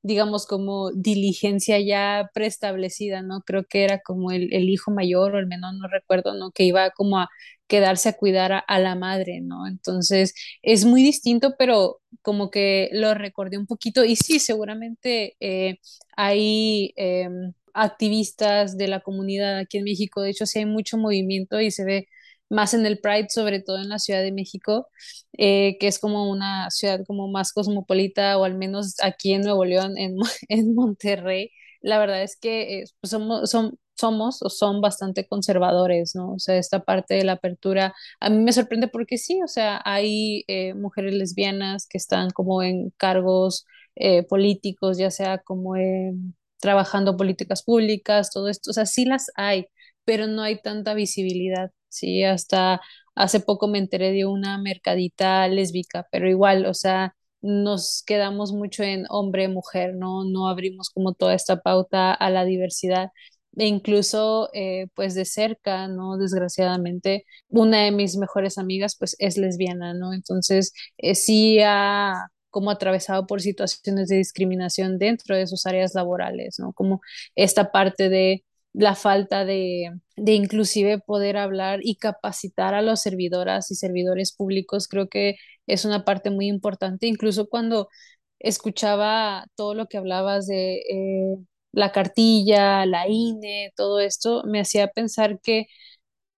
digamos, 0.03 0.45
como 0.45 0.91
diligencia 0.91 1.79
ya 1.79 2.29
preestablecida, 2.33 3.21
¿no? 3.21 3.41
Creo 3.41 3.65
que 3.65 3.83
era 3.85 3.99
como 4.01 4.31
el, 4.31 4.53
el 4.53 4.69
hijo 4.69 4.91
mayor 4.91 5.35
o 5.35 5.39
el 5.39 5.47
menor, 5.47 5.73
no 5.75 5.87
recuerdo, 5.87 6.33
¿no? 6.35 6.51
Que 6.51 6.63
iba 6.65 6.91
como 6.91 7.19
a 7.19 7.29
quedarse 7.67 8.09
a 8.09 8.13
cuidar 8.13 8.63
a, 8.67 8.79
la 8.79 8.95
madre, 8.95 9.41
¿no? 9.41 9.67
Entonces 9.67 10.33
es 10.61 10.85
muy 10.85 11.01
distinto, 11.03 11.55
pero 11.57 12.01
como 12.21 12.51
que 12.51 12.89
lo 12.93 13.13
recordé 13.13 13.57
un 13.57 13.65
poquito 13.65 14.05
y 14.05 14.15
sí, 14.15 14.39
seguramente 14.39 15.35
eh, 15.39 15.77
hay 16.15 16.93
em, 16.97 17.53
activistas 17.73 18.77
de 18.77 18.87
la 18.87 18.99
comunidad 18.99 19.57
aquí 19.57 19.77
en 19.79 19.85
México, 19.85 20.21
de 20.21 20.31
hecho 20.31 20.45
sí 20.45 20.59
hay 20.59 20.65
mucho 20.65 20.97
movimiento 20.97 21.59
y 21.61 21.71
se 21.71 21.85
ve 21.85 22.07
más 22.53 22.73
en 22.73 22.85
el 22.85 22.99
Pride, 22.99 23.27
sobre 23.29 23.61
todo 23.61 23.77
en 23.77 23.89
la 23.89 23.99
Ciudad 23.99 24.21
de 24.21 24.31
México, 24.31 24.87
eh, 25.37 25.77
que 25.79 25.87
es 25.87 25.99
como 25.99 26.29
una 26.29 26.69
ciudad 26.71 27.01
como 27.07 27.27
más 27.29 27.53
cosmopolita, 27.53 28.37
o 28.37 28.45
al 28.45 28.55
menos 28.57 28.95
aquí 29.03 29.33
en 29.33 29.41
Nuevo 29.41 29.65
León, 29.65 29.97
en, 29.97 30.15
en 30.49 30.75
Monterrey, 30.75 31.51
la 31.81 31.99
verdad 31.99 32.23
es 32.23 32.37
que 32.37 32.79
eh, 32.81 32.85
pues 33.01 33.11
somos, 33.11 33.49
son, 33.49 33.77
somos 33.99 34.41
o 34.41 34.49
son 34.49 34.81
bastante 34.81 35.27
conservadores, 35.27 36.15
¿no? 36.15 36.33
O 36.33 36.39
sea, 36.39 36.57
esta 36.57 36.83
parte 36.83 37.15
de 37.15 37.23
la 37.25 37.33
apertura 37.33 37.93
a 38.19 38.29
mí 38.29 38.37
me 38.43 38.53
sorprende 38.53 38.87
porque 38.87 39.17
sí, 39.17 39.41
o 39.43 39.47
sea, 39.47 39.81
hay 39.85 40.43
eh, 40.47 40.73
mujeres 40.75 41.13
lesbianas 41.13 41.87
que 41.87 41.97
están 41.97 42.29
como 42.31 42.63
en 42.63 42.91
cargos 42.97 43.65
eh, 43.95 44.23
políticos, 44.23 44.97
ya 44.97 45.11
sea 45.11 45.39
como 45.39 45.75
trabajando 46.59 47.17
políticas 47.17 47.63
públicas, 47.63 48.31
todo 48.31 48.47
esto, 48.49 48.71
o 48.71 48.73
sea, 48.73 48.85
sí 48.85 49.05
las 49.05 49.27
hay, 49.35 49.67
pero 50.05 50.27
no 50.27 50.41
hay 50.43 50.61
tanta 50.61 50.93
visibilidad, 50.93 51.71
¿sí? 51.89 52.23
Hasta 52.23 52.81
hace 53.15 53.39
poco 53.39 53.67
me 53.67 53.77
enteré 53.79 54.11
de 54.11 54.25
una 54.25 54.57
mercadita 54.57 55.47
lésbica, 55.47 56.07
pero 56.11 56.29
igual, 56.29 56.65
o 56.65 56.73
sea, 56.73 57.15
nos 57.41 58.03
quedamos 58.05 58.51
mucho 58.53 58.83
en 58.83 59.05
hombre-mujer, 59.09 59.95
¿no? 59.95 60.23
No 60.25 60.47
abrimos 60.47 60.89
como 60.89 61.13
toda 61.13 61.33
esta 61.35 61.61
pauta 61.61 62.13
a 62.13 62.29
la 62.29 62.45
diversidad 62.45 63.09
e 63.57 63.67
incluso 63.67 64.49
eh, 64.53 64.87
pues 64.95 65.13
de 65.15 65.25
cerca, 65.25 65.87
¿no? 65.87 66.17
Desgraciadamente, 66.17 67.25
una 67.49 67.83
de 67.83 67.91
mis 67.91 68.17
mejores 68.17 68.57
amigas 68.57 68.95
pues 68.97 69.15
es 69.19 69.37
lesbiana, 69.37 69.93
¿no? 69.93 70.13
Entonces 70.13 70.73
eh, 70.97 71.15
sí 71.15 71.59
ha 71.63 72.27
como 72.49 72.71
atravesado 72.71 73.25
por 73.27 73.41
situaciones 73.41 74.09
de 74.09 74.17
discriminación 74.17 74.97
dentro 74.99 75.35
de 75.35 75.47
sus 75.47 75.65
áreas 75.65 75.93
laborales, 75.95 76.57
¿no? 76.59 76.73
Como 76.73 77.01
esta 77.35 77.71
parte 77.71 78.09
de 78.09 78.43
la 78.73 78.95
falta 78.95 79.45
de, 79.45 79.91
de 80.17 80.33
inclusive 80.33 80.99
poder 80.99 81.37
hablar 81.37 81.79
y 81.83 81.97
capacitar 81.97 82.73
a 82.73 82.81
las 82.81 83.01
servidoras 83.01 83.71
y 83.71 83.75
servidores 83.75 84.33
públicos, 84.33 84.87
creo 84.87 85.09
que 85.09 85.35
es 85.67 85.85
una 85.85 86.05
parte 86.05 86.29
muy 86.31 86.47
importante, 86.47 87.07
incluso 87.07 87.47
cuando 87.49 87.89
escuchaba 88.39 89.45
todo 89.55 89.73
lo 89.75 89.87
que 89.87 89.97
hablabas 89.97 90.47
de 90.47 90.75
eh, 90.89 91.37
la 91.71 91.91
cartilla, 91.91 92.85
la 92.85 93.07
INE, 93.07 93.71
todo 93.75 93.99
esto, 93.99 94.43
me 94.45 94.59
hacía 94.59 94.87
pensar 94.89 95.39
que 95.41 95.67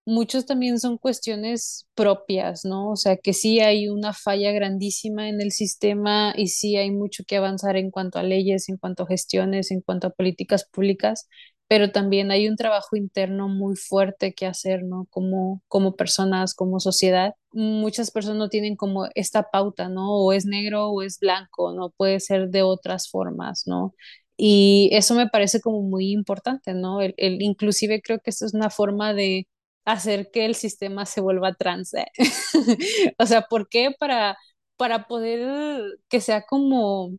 muchos 0.04 0.46
también 0.46 0.78
son 0.80 0.98
cuestiones 0.98 1.86
propias, 1.94 2.64
¿no? 2.64 2.90
O 2.90 2.96
sea, 2.96 3.16
que 3.16 3.32
sí 3.32 3.60
hay 3.60 3.88
una 3.88 4.12
falla 4.12 4.52
grandísima 4.52 5.28
en 5.28 5.40
el 5.40 5.50
sistema 5.52 6.32
y 6.36 6.48
sí 6.48 6.76
hay 6.76 6.90
mucho 6.92 7.24
que 7.26 7.36
avanzar 7.36 7.76
en 7.76 7.90
cuanto 7.90 8.18
a 8.18 8.22
leyes, 8.22 8.68
en 8.68 8.76
cuanto 8.78 9.02
a 9.04 9.06
gestiones, 9.08 9.70
en 9.70 9.80
cuanto 9.80 10.06
a 10.08 10.10
políticas 10.10 10.64
públicas, 10.70 11.28
pero 11.68 11.90
también 11.90 12.30
hay 12.30 12.48
un 12.48 12.56
trabajo 12.56 12.96
interno 12.96 13.48
muy 13.48 13.76
fuerte 13.76 14.34
que 14.34 14.46
hacer, 14.46 14.84
¿no? 14.84 15.06
Como, 15.10 15.62
como 15.68 15.96
personas, 15.96 16.54
como 16.54 16.80
sociedad. 16.80 17.34
Muchas 17.52 18.10
personas 18.10 18.38
no 18.38 18.48
tienen 18.48 18.76
como 18.76 19.08
esta 19.14 19.50
pauta, 19.50 19.88
¿no? 19.88 20.12
O 20.14 20.32
es 20.32 20.46
negro 20.46 20.88
o 20.90 21.02
es 21.02 21.18
blanco, 21.18 21.72
no 21.74 21.90
puede 21.90 22.20
ser 22.20 22.50
de 22.50 22.62
otras 22.62 23.10
formas, 23.10 23.64
¿no? 23.66 23.94
Y 24.36 24.90
eso 24.92 25.14
me 25.14 25.28
parece 25.28 25.60
como 25.60 25.82
muy 25.82 26.12
importante, 26.12 26.74
¿no? 26.74 27.00
El, 27.00 27.14
inclusive 27.42 28.02
creo 28.02 28.20
que 28.20 28.30
esto 28.30 28.46
es 28.46 28.54
una 28.54 28.70
forma 28.70 29.14
de 29.14 29.48
hacer 29.84 30.30
que 30.32 30.44
el 30.46 30.54
sistema 30.54 31.06
se 31.06 31.20
vuelva 31.20 31.54
trans. 31.54 31.94
¿eh? 31.94 32.06
o 33.18 33.26
sea, 33.26 33.42
¿por 33.42 33.68
qué? 33.68 33.90
Para, 33.98 34.36
para 34.76 35.06
poder 35.06 35.82
que 36.08 36.20
sea 36.20 36.42
como 36.42 37.16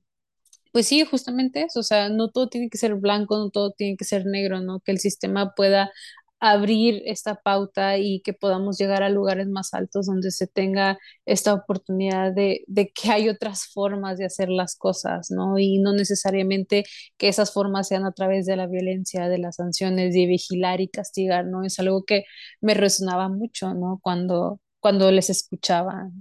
pues 0.78 0.90
sí, 0.90 1.04
justamente 1.06 1.64
eso, 1.64 1.80
o 1.80 1.84
sea, 1.84 2.08
no 2.10 2.30
todo 2.30 2.50
tiene 2.50 2.70
que 2.70 2.78
ser 2.78 2.94
blanco, 2.94 3.36
no 3.36 3.50
todo 3.50 3.72
tiene 3.72 3.98
que 3.98 4.06
ser 4.06 4.28
negro, 4.28 4.62
¿no? 4.62 4.80
Que 4.80 4.92
el 4.92 5.00
sistema 5.00 5.56
pueda 5.56 5.92
abrir 6.40 7.02
esta 7.08 7.34
pauta 7.34 7.98
y 7.98 8.22
que 8.22 8.34
podamos 8.34 8.78
llegar 8.78 9.02
a 9.02 9.10
lugares 9.10 9.48
más 9.48 9.74
altos 9.74 10.06
donde 10.06 10.30
se 10.30 10.46
tenga 10.46 11.00
esta 11.26 11.56
oportunidad 11.56 12.32
de, 12.32 12.64
que 12.94 13.10
hay 13.10 13.28
otras 13.28 13.66
formas 13.66 14.20
de 14.20 14.26
hacer 14.26 14.50
las 14.50 14.76
cosas, 14.76 15.32
¿no? 15.32 15.58
Y 15.58 15.80
no 15.80 15.94
necesariamente 15.94 16.86
que 17.18 17.28
esas 17.28 17.52
formas 17.52 17.88
sean 17.88 18.06
a 18.06 18.12
través 18.12 18.46
de 18.46 18.56
la 18.56 18.68
violencia, 18.68 19.30
de 19.30 19.40
las 19.40 19.56
sanciones, 19.56 20.14
de 20.14 20.28
vigilar 20.28 20.80
y 20.80 20.90
castigar, 20.90 21.48
¿no? 21.48 21.64
Es 21.64 21.80
algo 21.80 22.04
que 22.06 22.26
me 22.62 22.76
resonaba 22.76 23.30
mucho, 23.30 23.74
¿no? 23.74 24.00
Cuando, 24.04 24.60
cuando 24.80 25.12
les 25.12 25.32
escuchaba. 25.32 26.12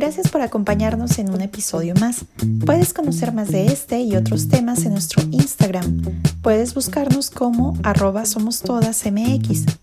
Gracias 0.00 0.28
por 0.28 0.40
acompañarnos 0.40 1.18
en 1.18 1.28
un 1.28 1.42
episodio 1.42 1.92
más. 2.00 2.24
Puedes 2.64 2.94
conocer 2.94 3.34
más 3.34 3.50
de 3.50 3.66
este 3.66 4.00
y 4.00 4.16
otros 4.16 4.48
temas 4.48 4.86
en 4.86 4.92
nuestro 4.92 5.22
Instagram. 5.30 6.00
Puedes 6.40 6.72
buscarnos 6.72 7.28
como 7.28 7.76
arroba 7.82 8.24
somos 8.24 8.62
todas 8.62 9.04